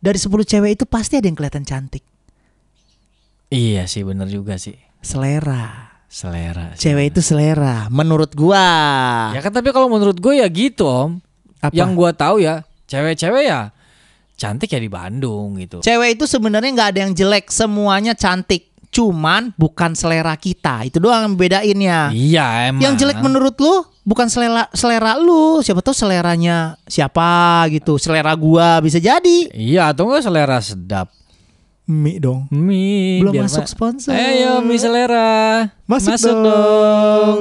Dari 0.00 0.16
10 0.16 0.32
cewek 0.46 0.70
itu 0.80 0.84
pasti 0.88 1.18
ada 1.18 1.26
yang 1.28 1.36
kelihatan 1.36 1.66
cantik. 1.66 2.04
Iya 3.50 3.90
sih 3.90 4.06
bener 4.06 4.30
juga 4.30 4.56
sih. 4.56 4.78
Selera. 5.02 5.89
Selera. 6.10 6.74
sih. 6.74 6.90
Cewek 6.90 7.14
itu 7.14 7.22
selera 7.22 7.86
menurut 7.86 8.34
gua. 8.34 8.66
Ya 9.30 9.38
kan 9.38 9.54
tapi 9.54 9.70
kalau 9.70 9.86
menurut 9.86 10.18
gue 10.18 10.42
ya 10.42 10.48
gitu 10.50 10.90
om. 10.90 11.22
Apa? 11.62 11.70
Yang 11.70 11.90
gua 11.94 12.10
tahu 12.10 12.42
ya, 12.42 12.66
cewek-cewek 12.90 13.46
ya 13.46 13.70
cantik 14.40 14.72
ya 14.72 14.80
di 14.80 14.88
Bandung 14.88 15.60
gitu. 15.60 15.84
Cewek 15.84 16.16
itu 16.16 16.24
sebenarnya 16.24 16.72
nggak 16.72 16.90
ada 16.96 17.00
yang 17.04 17.12
jelek, 17.12 17.52
semuanya 17.52 18.16
cantik. 18.16 18.72
Cuman 18.90 19.54
bukan 19.54 19.94
selera 19.94 20.34
kita. 20.34 20.82
Itu 20.82 20.98
doang 20.98 21.30
yang 21.30 21.36
bedainnya. 21.38 22.10
Iya 22.10 22.72
emang. 22.72 22.82
Yang 22.82 22.94
jelek 23.06 23.22
menurut 23.22 23.54
lu 23.60 23.86
bukan 24.02 24.26
selera 24.26 24.66
selera 24.74 25.14
lu, 25.14 25.62
siapa 25.62 25.78
tahu 25.84 25.94
seleranya 25.94 26.74
siapa 26.88 27.68
gitu. 27.70 28.00
Selera 28.00 28.32
gua 28.34 28.80
bisa 28.82 28.98
jadi. 28.98 29.52
Iya 29.52 29.92
atau 29.94 30.08
enggak 30.10 30.24
selera 30.26 30.58
sedap. 30.58 31.19
Mie 31.90 32.22
dong. 32.22 32.46
Mie. 32.54 33.18
Belum 33.18 33.34
masuk 33.42 33.66
ma- 33.66 33.72
sponsor. 33.74 34.14
Ayo 34.14 34.62
mie 34.62 34.78
selera. 34.78 35.66
Masuk, 35.90 36.14
dong. 36.22 36.46
dong. 36.46 37.40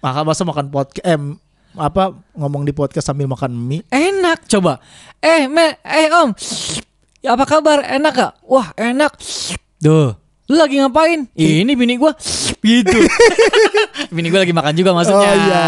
Maka 0.00 0.24
masa 0.24 0.48
makan 0.48 0.72
podcast 0.72 1.04
eh, 1.04 1.20
apa 1.76 2.16
ngomong 2.32 2.64
di 2.64 2.72
podcast 2.72 3.12
sambil 3.12 3.28
makan 3.28 3.52
mie? 3.52 3.84
Enak 3.92 4.48
coba. 4.48 4.80
Eh, 5.20 5.44
me, 5.44 5.76
eh 5.84 6.08
Om. 6.08 6.32
Ya, 7.20 7.36
apa 7.36 7.44
kabar? 7.44 7.84
Enak 7.84 8.12
gak? 8.16 8.32
Wah, 8.48 8.72
enak. 8.80 9.12
Duh. 9.76 10.16
Lu 10.48 10.56
lagi 10.56 10.80
ngapain? 10.80 11.28
Ini 11.36 11.72
bini 11.76 12.00
gua 12.00 12.16
gitu. 12.64 12.98
bini 14.16 14.32
gua 14.32 14.40
lagi 14.42 14.56
makan 14.56 14.72
juga 14.72 14.96
maksudnya. 14.96 15.30
Oh 15.30 15.36
iya. 15.36 15.64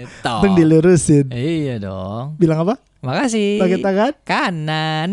Gitu. 0.00 0.34
Pun 0.40 0.50
dilurusin. 0.56 1.26
Iya 1.28 1.76
dong. 1.78 2.40
Bilang 2.40 2.64
apa? 2.64 2.80
Makasih. 3.06 3.62
Pakai 3.62 3.78
tangan? 3.78 4.12
Kanan. 4.26 5.08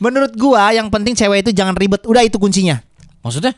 Menurut 0.00 0.32
gua 0.32 0.72
yang 0.72 0.88
penting 0.88 1.12
cewek 1.12 1.44
itu 1.44 1.50
jangan 1.52 1.76
ribet. 1.76 2.00
Udah 2.08 2.24
itu 2.24 2.40
kuncinya. 2.40 2.80
Maksudnya? 3.20 3.52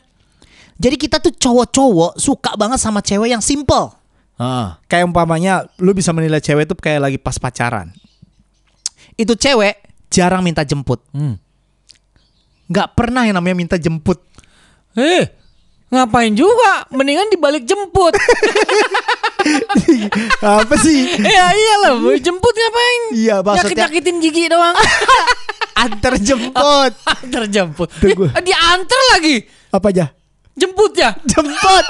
Jadi 0.77 0.96
kita 0.99 1.22
tuh 1.22 1.33
cowok-cowok 1.33 2.18
suka 2.18 2.59
banget 2.59 2.83
sama 2.83 3.01
cewek 3.01 3.31
yang 3.31 3.40
simple. 3.40 3.94
Heeh. 4.37 4.68
Kayak 4.90 5.09
umpamanya 5.09 5.64
lu 5.81 5.94
bisa 5.96 6.11
menilai 6.12 6.42
cewek 6.42 6.68
itu 6.68 6.75
kayak 6.77 7.01
lagi 7.07 7.18
pas 7.22 7.38
pacaran. 7.38 7.94
Itu 9.16 9.38
cewek 9.38 9.81
jarang 10.12 10.44
minta 10.44 10.66
jemput. 10.66 11.01
Hmm. 11.14 11.40
Nggak 12.68 12.99
pernah 12.99 13.25
yang 13.25 13.38
namanya 13.38 13.57
minta 13.57 13.77
jemput. 13.79 14.20
Eh, 14.99 15.31
ngapain 15.90 16.33
juga? 16.35 16.87
Mendingan 16.90 17.31
dibalik 17.31 17.62
jemput. 17.64 18.14
Apa 20.42 20.75
sih? 20.83 21.07
ya 21.22 21.55
iyalah, 21.55 21.94
jemput 22.18 22.55
ngapain? 22.55 23.03
Iya 23.14 23.37
maksudnya 23.42 23.87
Nyakit-nyakitin 23.87 24.16
gigi 24.18 24.44
doang. 24.51 24.75
antar 25.87 26.14
jemput. 26.18 26.92
Terjemput. 27.35 27.88
Tunggu. 28.01 28.27
Eh, 28.33 28.42
diantar 28.42 29.01
lagi. 29.14 29.44
Apa 29.70 29.92
aja? 29.92 30.11
Jemput 30.57 30.96
ya? 30.96 31.12
Jemput. 31.29 31.85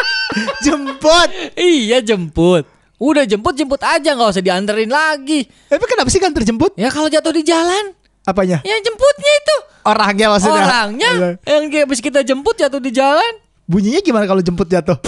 jemput. 0.61 1.29
Iya 1.55 2.03
jemput. 2.03 2.67
Udah 2.97 3.29
jemput 3.29 3.55
jemput 3.55 3.81
aja 3.85 4.17
nggak 4.17 4.31
usah 4.35 4.43
dianterin 4.43 4.91
lagi. 4.91 5.47
Tapi 5.71 5.85
kenapa 5.87 6.09
sih 6.11 6.19
kan 6.19 6.35
terjemput? 6.35 6.75
Ya 6.75 6.89
kalau 6.91 7.07
jatuh 7.13 7.31
di 7.31 7.45
jalan, 7.45 7.93
Apanya? 8.25 8.65
ya 8.65 8.77
jemputnya 8.83 9.33
itu. 9.37 9.57
Orangnya 9.87 10.27
maksudnya. 10.33 10.65
Orangnya 10.67 11.11
Iya. 11.15 11.31
yang 11.47 11.65
kayak 11.71 11.85
habis 11.87 12.01
kita 12.03 12.27
jemput 12.27 12.57
jatuh 12.59 12.81
di 12.83 12.91
jalan. 12.91 13.46
Bunyinya 13.67 13.99
gimana 13.99 14.31
kalau 14.31 14.43
jemput 14.43 14.71
jatuh? 14.71 14.95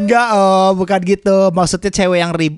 Enggak, 0.00 0.28
oh, 0.32 0.70
bukan 0.76 1.00
gitu. 1.04 1.48
Maksudnya 1.52 1.90
cewek 1.92 2.18
yang 2.20 2.32
rib 2.32 2.54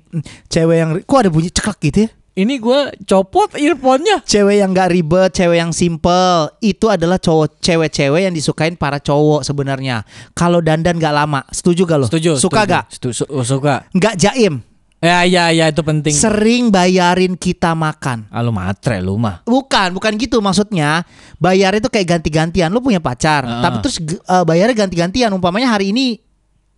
cewek 0.47 0.77
yang 0.79 0.91
kok 1.03 1.19
ada 1.23 1.31
bunyi 1.31 1.51
ceklek 1.51 1.79
gitu 1.91 1.99
ya? 2.07 2.11
Ini 2.33 2.57
gua 2.65 2.89
copot 3.05 3.53
earphone-nya. 3.61 4.25
Cewek 4.25 4.65
yang 4.65 4.73
gak 4.73 4.89
ribet, 4.89 5.37
cewek 5.37 5.61
yang 5.61 5.69
simple 5.69 6.49
Itu 6.65 6.89
adalah 6.89 7.21
cowok 7.21 7.61
cewek-cewek 7.61 8.25
yang 8.25 8.33
disukain 8.33 8.73
para 8.73 8.97
cowok 8.97 9.45
sebenarnya 9.45 10.09
Kalau 10.33 10.65
dandan 10.65 10.97
gak 10.97 11.13
lama 11.13 11.45
Setuju 11.53 11.85
gak 11.85 11.99
lo? 12.01 12.07
Setuju. 12.09 12.41
Suka 12.41 12.65
setuju. 12.65 12.73
gak? 12.73 12.85
Setu- 12.89 13.13
su- 13.13 13.29
suka. 13.45 13.85
Gak 13.93 14.17
jaim 14.17 14.65
Ya 15.03 15.27
ya 15.27 15.51
ya 15.51 15.67
itu 15.67 15.83
penting. 15.83 16.15
Sering 16.15 16.71
bayarin 16.71 17.35
kita 17.35 17.75
makan 17.75 18.31
ah, 18.31 18.39
lu 18.39 18.55
matre 18.55 19.03
lu 19.03 19.19
mah. 19.19 19.43
Bukan, 19.43 19.99
bukan 19.99 20.15
gitu 20.15 20.39
maksudnya. 20.39 21.03
Bayar 21.43 21.75
itu 21.75 21.91
kayak 21.91 22.07
ganti-gantian. 22.17 22.71
Lu 22.71 22.79
punya 22.79 23.03
pacar, 23.03 23.43
Heeh. 23.43 23.63
tapi 23.67 23.77
terus 23.83 23.99
ge- 23.99 24.23
eh, 24.23 24.45
bayarnya 24.47 24.87
ganti-gantian. 24.87 25.35
Umpamanya 25.35 25.75
hari 25.75 25.91
ini 25.91 26.23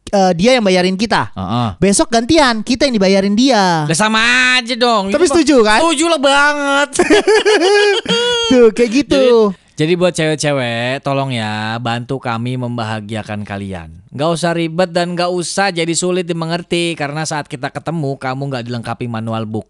eh, 0.08 0.32
dia 0.40 0.56
yang 0.56 0.64
bayarin 0.64 0.96
kita. 0.96 1.36
Heeh. 1.36 1.68
Besok 1.76 2.08
gantian, 2.08 2.64
kita 2.64 2.88
yang 2.88 2.96
dibayarin 2.96 3.36
dia. 3.36 3.84
Udah 3.84 3.98
sama 3.98 4.20
aja 4.56 4.72
dong. 4.72 5.12
Tapi 5.12 5.24
setuju 5.28 5.60
kan? 5.60 5.84
Setuju 5.84 6.04
lah 6.08 6.20
banget. 6.24 6.88
Tuh, 8.50 8.68
kayak 8.72 8.90
gitu. 9.04 9.52
Jadi 9.52 9.63
buat 9.98 10.14
cewek-cewek, 10.14 11.02
tolong 11.02 11.34
ya 11.34 11.74
bantu 11.82 12.22
kami 12.22 12.54
membahagiakan 12.54 13.42
kalian. 13.42 14.06
Gak 14.14 14.30
usah 14.30 14.54
ribet 14.54 14.94
dan 14.94 15.18
gak 15.18 15.34
usah 15.34 15.74
jadi 15.74 15.90
sulit 15.98 16.30
dimengerti 16.30 16.94
karena 16.94 17.26
saat 17.26 17.50
kita 17.50 17.74
ketemu 17.74 18.14
kamu 18.14 18.42
gak 18.54 18.64
dilengkapi 18.70 19.10
manual 19.10 19.42
book. 19.50 19.66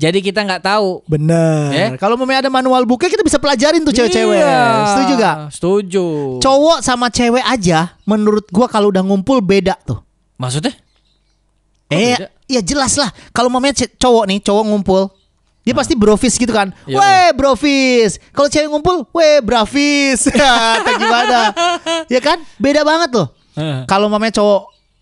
Jadi 0.00 0.18
kita 0.24 0.42
nggak 0.42 0.64
tahu. 0.64 1.04
Bener. 1.04 1.68
Eh? 1.70 1.88
Kalau 2.00 2.16
mau 2.16 2.26
ada 2.26 2.48
manual 2.48 2.82
booknya 2.88 3.12
kita 3.12 3.22
bisa 3.22 3.36
pelajarin 3.36 3.84
tuh 3.84 3.92
cewek-cewek. 3.92 4.40
Iya. 4.40 4.64
Setuju 4.88 5.12
gak? 5.20 5.36
Setuju. 5.52 6.04
Cowok 6.40 6.78
sama 6.80 7.06
cewek 7.12 7.44
aja, 7.44 7.94
menurut 8.08 8.48
gua 8.50 8.66
kalau 8.66 8.88
udah 8.88 9.04
ngumpul 9.04 9.38
beda 9.44 9.76
tuh. 9.84 10.00
Maksudnya? 10.40 10.74
Kok 11.86 11.94
eh, 11.94 12.16
beda? 12.18 12.26
ya 12.50 12.60
jelas 12.64 12.96
lah. 12.98 13.12
Kalau 13.30 13.52
mamanya 13.52 13.84
cowok 13.84 14.24
nih, 14.26 14.38
cowok 14.40 14.64
ngumpul, 14.64 15.12
dia 15.62 15.72
pasti 15.72 15.94
brofis 15.94 16.34
gitu 16.34 16.50
kan. 16.50 16.74
Iya, 16.84 16.98
Weh, 16.98 17.28
brofis. 17.32 18.18
Kalau 18.30 18.46
cewek 18.46 18.66
ngumpul, 18.66 19.06
weh, 19.10 19.38
brafis. 19.38 20.26
Atau 20.76 20.92
gimana? 20.96 21.54
ya 22.06 22.18
kan? 22.18 22.42
Beda 22.56 22.82
banget 22.82 23.10
loh. 23.12 23.30
Heeh. 23.54 23.86
Kalau 23.86 24.06
mamanya 24.06 24.34
cowok 24.34 24.60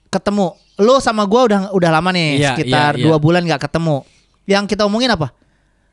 ketemu, 0.09 0.46
lo 0.77 0.99
sama 0.99 1.25
gua 1.25 1.46
udah 1.46 1.61
udah 1.70 1.90
lama 1.90 2.11
nih, 2.11 2.29
Iya, 2.37 2.49
sekitar 2.53 2.92
iya, 2.92 3.01
iya. 3.01 3.05
dua 3.05 3.16
bulan 3.16 3.40
nggak 3.40 3.62
ketemu. 3.62 4.05
Yang 4.44 4.64
kita 4.68 4.83
omongin 4.85 5.09
apa? 5.09 5.33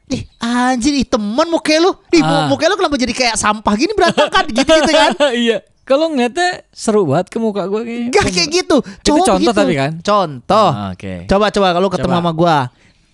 Ih 0.08 0.24
anjir, 0.38 0.96
ih 0.96 1.04
temen 1.04 1.48
muka 1.48 1.76
lu. 1.78 1.92
Ih 2.10 2.24
Ah. 2.24 2.48
muka 2.48 2.66
lu 2.66 2.76
kenapa 2.76 2.96
jadi 2.96 3.12
kayak 3.12 3.36
sampah 3.36 3.74
gini 3.76 3.92
berantakan 3.92 4.44
gitu-gitu 4.56 4.92
kan? 4.92 5.12
iya. 5.36 5.60
Kalau 5.84 6.12
ngeliatnya 6.12 6.68
seru 6.72 7.08
banget 7.08 7.32
ke 7.32 7.40
muka 7.40 7.64
gue 7.64 7.80
kayaknya. 7.80 8.12
Gak 8.12 8.26
kayak 8.28 8.50
gitu. 8.52 8.78
Cowok 8.84 9.24
contoh 9.24 9.36
begitu. 9.40 9.56
tapi 9.56 9.74
kan? 9.76 9.92
Contoh. 10.04 10.70
Ah, 10.72 10.92
Oke. 10.92 11.24
Coba 11.24 11.48
coba 11.48 11.68
kalau 11.72 11.88
ketemu 11.88 12.12
Coba. 12.12 12.20
sama 12.20 12.32
gua. 12.36 12.58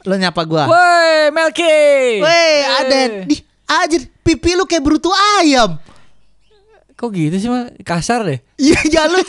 Lo 0.03 0.15
nyapa 0.15 0.41
gua. 0.43 0.67
Woi, 0.67 1.31
Melki. 1.31 2.19
Weh, 2.19 2.59
Aden. 2.79 3.11
Di 3.25 3.39
aja 3.63 3.95
pipi 4.19 4.53
lu 4.53 4.67
kayak 4.67 4.83
berutu 4.83 5.07
ayam. 5.39 5.79
Kok 6.93 7.09
gitu 7.09 7.35
sih 7.35 7.49
mah 7.49 7.67
kasar 7.81 8.23
deh. 8.23 8.39
Iya, 8.55 8.79
ya 8.95 9.01
lu 9.07 9.19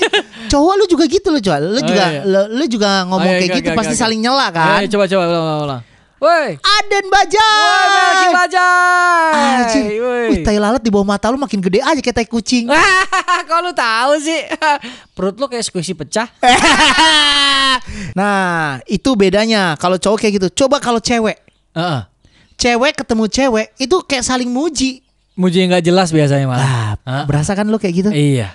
cowok 0.47 0.75
lu 0.79 0.85
juga 0.87 1.05
gitu 1.07 1.31
lo, 1.31 1.41
cowok. 1.41 1.59
Lu 1.63 1.79
Oh, 1.79 1.83
juga 1.83 2.05
iya. 2.07 2.21
lu, 2.23 2.41
lu 2.61 2.65
juga 2.69 3.03
ngomong 3.09 3.25
Oh, 3.25 3.35
iya, 3.35 3.41
kayak 3.41 3.51
oke, 3.51 3.59
gitu 3.59 3.69
oke, 3.73 3.79
pasti 3.79 3.95
saling 3.97 4.21
nyela 4.21 4.47
kan. 4.51 4.83
Eh, 4.83 4.91
coba 4.91 5.05
coba 5.07 5.23
ulang 5.27 5.43
ulang. 5.43 5.61
ulang. 5.65 5.81
Woi. 6.25 6.57
Aden 6.57 7.07
Bajai. 7.13 7.45
Woi, 7.61 7.85
Melki 7.93 8.29
Bajai. 8.33 9.85
Woi. 10.01 10.25
Wih, 10.33 10.41
tai 10.41 10.57
lalat 10.57 10.81
di 10.81 10.89
bawah 10.89 11.05
mata 11.05 11.29
lu 11.29 11.37
makin 11.37 11.61
gede 11.61 11.85
aja 11.85 12.01
kayak 12.01 12.17
tai 12.17 12.25
kucing. 12.25 12.65
Kok 13.49 13.61
lu 13.61 13.73
tahu 13.77 14.13
sih? 14.25 14.41
Perut 15.17 15.37
lu 15.37 15.45
kayak 15.45 15.69
squishy 15.69 15.93
pecah. 15.93 16.25
nah, 18.19 18.81
itu 18.89 19.13
bedanya. 19.13 19.77
Kalau 19.77 20.01
cowok 20.01 20.25
kayak 20.25 20.33
gitu. 20.41 20.65
Coba 20.65 20.81
kalau 20.81 20.97
cewek. 20.97 21.37
Heeh. 21.77 22.01
Cewek 22.57 22.97
ketemu 22.97 23.25
cewek 23.29 23.67
itu 23.77 23.97
kayak 24.09 24.25
saling 24.25 24.49
muji. 24.49 25.05
Muji 25.35 25.67
yang 25.67 25.75
gak 25.77 25.85
jelas 25.85 26.09
biasanya 26.15 26.47
malah. 26.47 26.63
Ah, 26.65 26.93
Hah? 27.05 27.25
berasa 27.27 27.53
kan 27.59 27.67
lu 27.67 27.77
kayak 27.77 27.95
gitu? 28.07 28.11
Iya. 28.15 28.55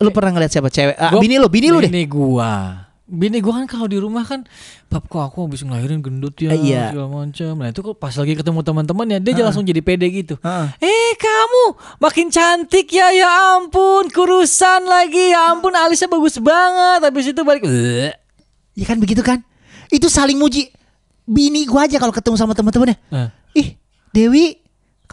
Lu 0.00 0.10
pernah 0.10 0.34
ngeliat 0.34 0.50
siapa 0.50 0.72
cewek? 0.72 0.96
Ah, 0.96 1.12
Gua- 1.12 1.22
bini 1.22 1.36
lu, 1.38 1.46
bini 1.46 1.68
lu 1.70 1.78
deh. 1.78 1.92
Bini 1.92 2.08
gua. 2.08 2.83
Bini 3.04 3.44
gua 3.44 3.60
kan 3.60 3.68
kalau 3.68 3.84
di 3.84 4.00
rumah 4.00 4.24
kan 4.24 4.48
Bab 4.88 5.04
kok 5.06 5.20
aku 5.20 5.44
habis 5.44 5.60
ngelahirin 5.60 6.00
gendut 6.00 6.32
ya 6.40 6.56
Eh, 6.56 6.60
iya. 6.64 6.88
segala 6.88 7.28
macam. 7.28 7.52
Nah 7.60 7.68
itu 7.68 7.80
kok 7.84 7.96
pas 8.00 8.16
lagi 8.16 8.32
ketemu 8.32 8.64
teman-temannya 8.64 9.18
dia 9.20 9.44
langsung 9.44 9.60
jadi 9.60 9.84
pede 9.84 10.08
gitu. 10.08 10.40
Heeh. 10.40 10.66
Eh 10.80 11.12
kamu 11.14 11.64
makin 12.00 12.32
cantik 12.32 12.88
ya 12.88 13.12
ya 13.12 13.28
ampun 13.60 14.08
kurusan 14.08 14.88
lagi 14.88 15.36
ya 15.36 15.52
ampun 15.52 15.76
alisnya 15.76 16.08
bagus 16.08 16.40
banget. 16.40 17.04
Habis 17.04 17.28
itu 17.28 17.40
balik. 17.44 17.62
Ya 18.72 18.84
kan 18.88 18.96
begitu 18.96 19.20
kan? 19.20 19.44
Itu 19.92 20.08
saling 20.08 20.40
muji. 20.40 20.72
Bini 21.24 21.68
gua 21.68 21.84
aja 21.84 22.00
kalau 22.00 22.12
ketemu 22.12 22.40
sama 22.40 22.56
teman-temannya. 22.56 22.96
Eh. 23.12 23.28
Ih, 23.54 23.68
Dewi, 24.10 24.63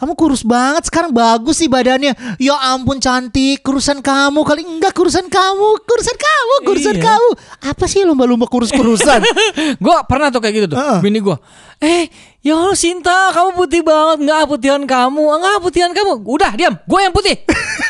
kamu 0.02 0.18
kurus 0.18 0.42
banget 0.42 0.90
sekarang 0.90 1.14
bagus 1.14 1.62
sih 1.62 1.70
badannya. 1.70 2.10
Ya 2.42 2.58
ampun 2.74 2.98
cantik, 2.98 3.62
kurusan 3.62 4.02
kamu 4.02 4.42
kali 4.42 4.66
enggak 4.66 4.90
kurusan 4.90 5.30
kamu, 5.30 5.78
kurusan 5.86 6.16
kamu, 6.18 6.54
kurusan 6.66 6.94
Iya. 6.98 7.06
kamu. 7.06 7.28
Apa 7.70 7.84
sih 7.86 8.02
lomba-lomba 8.02 8.50
kurus-kurusan? 8.50 9.22
Gua 9.84 10.02
pernah 10.02 10.34
tuh 10.34 10.42
kayak 10.42 10.54
gitu 10.58 10.66
tuh. 10.74 10.78
Heeh. 10.82 10.98
Bini 10.98 11.22
gua. 11.22 11.38
Eh, 11.78 12.10
ya 12.42 12.58
Allah 12.58 12.74
Sinta, 12.74 13.30
kamu 13.30 13.54
putih 13.54 13.86
banget. 13.86 14.26
Enggak 14.26 14.42
putihan 14.50 14.82
kamu. 14.82 15.22
Enggak 15.38 15.56
putihan 15.62 15.90
kamu. 15.94 16.12
Udah, 16.26 16.50
diam. 16.58 16.74
Gua 16.82 17.06
yang 17.06 17.14
putih. 17.14 17.38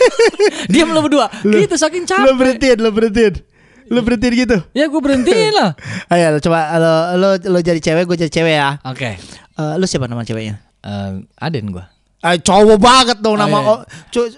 diam 0.72 0.92
lo 0.92 1.00
berdua. 1.00 1.32
gitu 1.40 1.80
saking 1.80 2.04
capek. 2.04 2.28
lo 2.28 2.36
berhentiin, 2.36 2.76
lo 2.76 2.92
berhentiin. 2.92 3.34
Lo 3.88 4.00
berhentiin 4.00 4.34
gitu. 4.36 4.56
Ya 4.72 4.84
gue 4.84 5.00
berhentiin 5.00 5.52
lah. 5.52 5.76
Ayo 6.12 6.36
coba 6.40 6.76
lo 6.76 6.92
lo 7.16 7.28
lo 7.40 7.58
jadi 7.60 7.80
cewek, 7.80 8.04
gue 8.04 8.16
jadi 8.20 8.32
cewek 8.32 8.54
ya. 8.56 8.76
Oke. 8.84 9.16
Eh, 9.52 9.74
lu 9.76 9.84
siapa 9.84 10.04
nama 10.04 10.24
ceweknya? 10.24 10.60
Eh, 10.80 11.12
Aden 11.36 11.72
gua. 11.72 11.88
Eh, 12.22 12.38
cowok 12.38 12.78
banget 12.78 13.18
dong 13.18 13.34
Oh, 13.34 13.40
nama. 13.40 13.58
iya. 13.58 13.68
oh, 13.68 13.80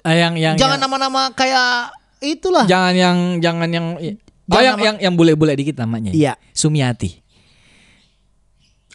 Eh, 0.03 0.17
yang 0.17 0.35
yang 0.35 0.55
jangan 0.57 0.77
yang, 0.77 0.83
nama-nama 0.83 1.29
kayak 1.31 1.93
itulah. 2.19 2.65
jangan 2.65 2.93
yang 2.93 3.19
jangan 3.39 3.69
yang 3.69 3.87
oh 3.93 4.01
Jangan 4.47 4.61
yang 4.63 4.75
nama- 4.75 4.87
yang 4.87 4.97
yang 5.03 5.15
bule-bule 5.15 5.53
dikit 5.53 5.77
namanya. 5.77 6.09
Iya. 6.11 6.41
Sumiati. 6.51 7.21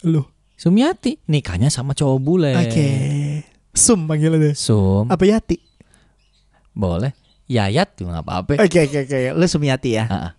Lu. 0.02 0.26
Sumiati 0.54 1.16
nikahnya 1.24 1.68
sama 1.68 1.94
cowok 1.94 2.18
bule. 2.18 2.52
Oke. 2.52 2.88
Sum 3.72 4.04
panggilannya. 4.04 4.52
Sum. 4.52 5.06
Apa 5.06 5.22
Yati? 5.24 5.56
Boleh. 6.70 7.14
Yayat 7.46 7.94
juga 7.94 8.14
nggak 8.14 8.26
apa-apa. 8.26 8.52
Oke 8.60 8.78
oke 8.84 8.98
oke. 9.04 9.18
Lu 9.34 9.46
Sumiati 9.46 9.90
ya. 9.92 10.04
Ah, 10.04 10.14
ah. 10.14 10.30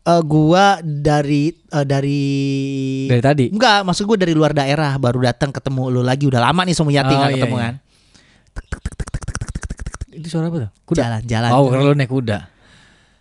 Eh, 0.00 0.22
gua 0.24 0.80
dari 0.80 1.52
eh, 1.52 1.84
dari 1.84 2.20
Dari 3.12 3.20
tadi. 3.20 3.44
Enggak, 3.52 3.84
maksud 3.84 4.08
gua 4.08 4.16
dari 4.16 4.32
luar 4.32 4.56
daerah 4.56 4.96
baru 4.96 5.20
datang 5.28 5.52
ketemu 5.52 5.92
lu 5.92 6.00
lagi 6.00 6.24
udah 6.24 6.40
lama 6.40 6.64
nih 6.64 6.72
Sumiati 6.72 7.12
Oh, 7.12 7.18
nggak 7.20 7.30
iya, 7.30 7.36
ketemu 7.36 7.56
iya. 7.56 7.64
kan. 7.68 7.74
Itu 10.16 10.26
suara 10.32 10.48
apa 10.48 10.56
tuh? 10.68 10.70
Kuda. 10.88 11.00
Jalan-jalan. 11.04 11.50
Oh, 11.52 11.68
kalau 11.68 11.92
lu 11.92 11.94
naik 11.94 12.08
kuda. 12.08 12.48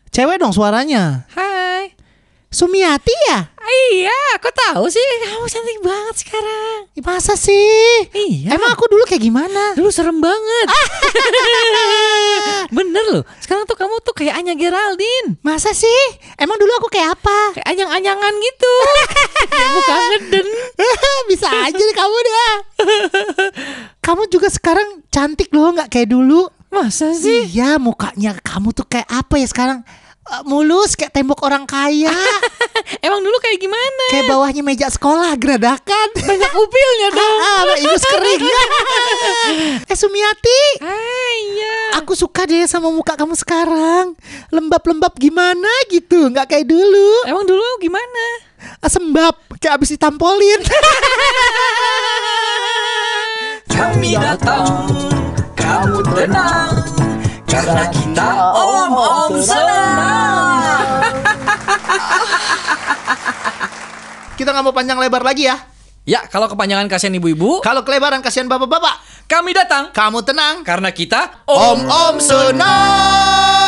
Cewek 0.10 0.40
dong 0.40 0.56
suaranya. 0.56 1.28
Hai. 1.36 1.49
Sumiati 2.50 3.14
ya? 3.30 3.46
Iya, 3.70 4.18
aku 4.42 4.50
tahu 4.50 4.90
sih 4.90 4.98
kamu 5.22 5.46
cantik 5.46 5.80
banget 5.86 6.16
sekarang. 6.26 6.90
Masa 7.06 7.38
sih? 7.38 8.10
Iya. 8.10 8.58
Emang 8.58 8.74
aku 8.74 8.90
dulu 8.90 9.06
kayak 9.06 9.22
gimana? 9.22 9.78
Dulu 9.78 9.94
serem 9.94 10.18
banget. 10.18 10.68
Bener 12.76 13.06
loh. 13.14 13.24
Sekarang 13.38 13.70
tuh 13.70 13.78
kamu 13.78 14.02
tuh 14.02 14.18
kayak 14.18 14.34
Anya 14.42 14.58
Geraldine. 14.58 15.38
Masa 15.46 15.78
sih? 15.78 16.02
Emang 16.42 16.58
dulu 16.58 16.74
aku 16.82 16.90
kayak 16.90 17.22
apa? 17.22 17.62
Kayak 17.62 17.70
anyang-anyangan 17.70 18.34
gitu. 18.34 18.74
Bukan 19.78 20.00
ngeden. 20.10 20.48
Bisa 21.30 21.48
aja 21.54 21.78
nih 21.78 21.96
kamu 22.02 22.18
deh. 22.26 22.58
kamu 24.02 24.26
juga 24.34 24.50
sekarang 24.50 25.06
cantik 25.14 25.54
loh, 25.54 25.70
nggak 25.78 25.94
kayak 25.94 26.10
dulu. 26.10 26.50
Masa 26.74 27.14
sih? 27.14 27.46
Iya, 27.54 27.78
mukanya 27.78 28.34
kamu 28.42 28.74
tuh 28.74 28.90
kayak 28.90 29.06
apa 29.06 29.38
ya 29.38 29.46
sekarang? 29.46 29.86
Eh, 30.30 30.42
mulus 30.46 30.94
kayak 30.94 31.10
tembok 31.10 31.42
orang 31.42 31.66
kaya. 31.66 32.14
Emang 33.06 33.18
dulu 33.20 33.34
kayak 33.42 33.58
gimana? 33.58 34.04
kayak 34.14 34.30
bawahnya 34.30 34.62
meja 34.62 34.86
sekolah 34.86 35.34
geradakan. 35.36 36.08
Banyak 36.14 36.54
upilnya 36.54 37.10
dong. 37.18 37.38
Ah, 37.42 37.62
ah, 37.66 37.78
ingus 37.78 38.06
kering. 38.06 38.42
eh 39.90 39.98
Sumiati, 39.98 40.62
Ah, 40.86 41.30
iya. 41.50 41.76
aku 41.98 42.14
suka 42.14 42.46
deh 42.46 42.70
sama 42.70 42.94
muka 42.94 43.18
kamu 43.18 43.34
sekarang. 43.34 44.14
Lembab-lembab 44.54 45.18
gimana 45.18 45.70
gitu, 45.90 46.30
nggak 46.30 46.46
kayak 46.46 46.70
dulu. 46.70 47.10
Emang 47.26 47.50
dulu 47.50 47.66
gimana? 47.82 48.26
Ah, 48.80 48.90
Sembab, 48.90 49.34
kayak 49.58 49.82
abis 49.82 49.98
ditampolin. 49.98 50.62
Kami 53.66 54.14
datang, 54.14 54.86
kamu 55.56 56.00
tenang 56.06 56.74
Karena 57.50 57.86
kita 57.90 58.30
om-om 58.54 59.34
senang 59.42 60.62
Kita 64.38 64.56
nggak 64.56 64.64
mau 64.64 64.72
panjang 64.72 64.96
lebar 64.96 65.26
lagi 65.26 65.52
ya. 65.52 65.58
Ya, 66.08 66.24
kalau 66.32 66.48
kepanjangan 66.48 66.88
kasihan 66.88 67.14
ibu-ibu, 67.20 67.60
Kalau 67.60 67.84
kelebaran 67.84 68.24
kasihan 68.24 68.48
bapak-bapak, 68.48 69.28
kami 69.28 69.52
datang 69.52 69.92
kamu 69.92 70.24
tenang. 70.24 70.64
karena 70.64 70.90
kita 70.96 71.44
Om-om 71.46 72.18
senang. 72.24 73.59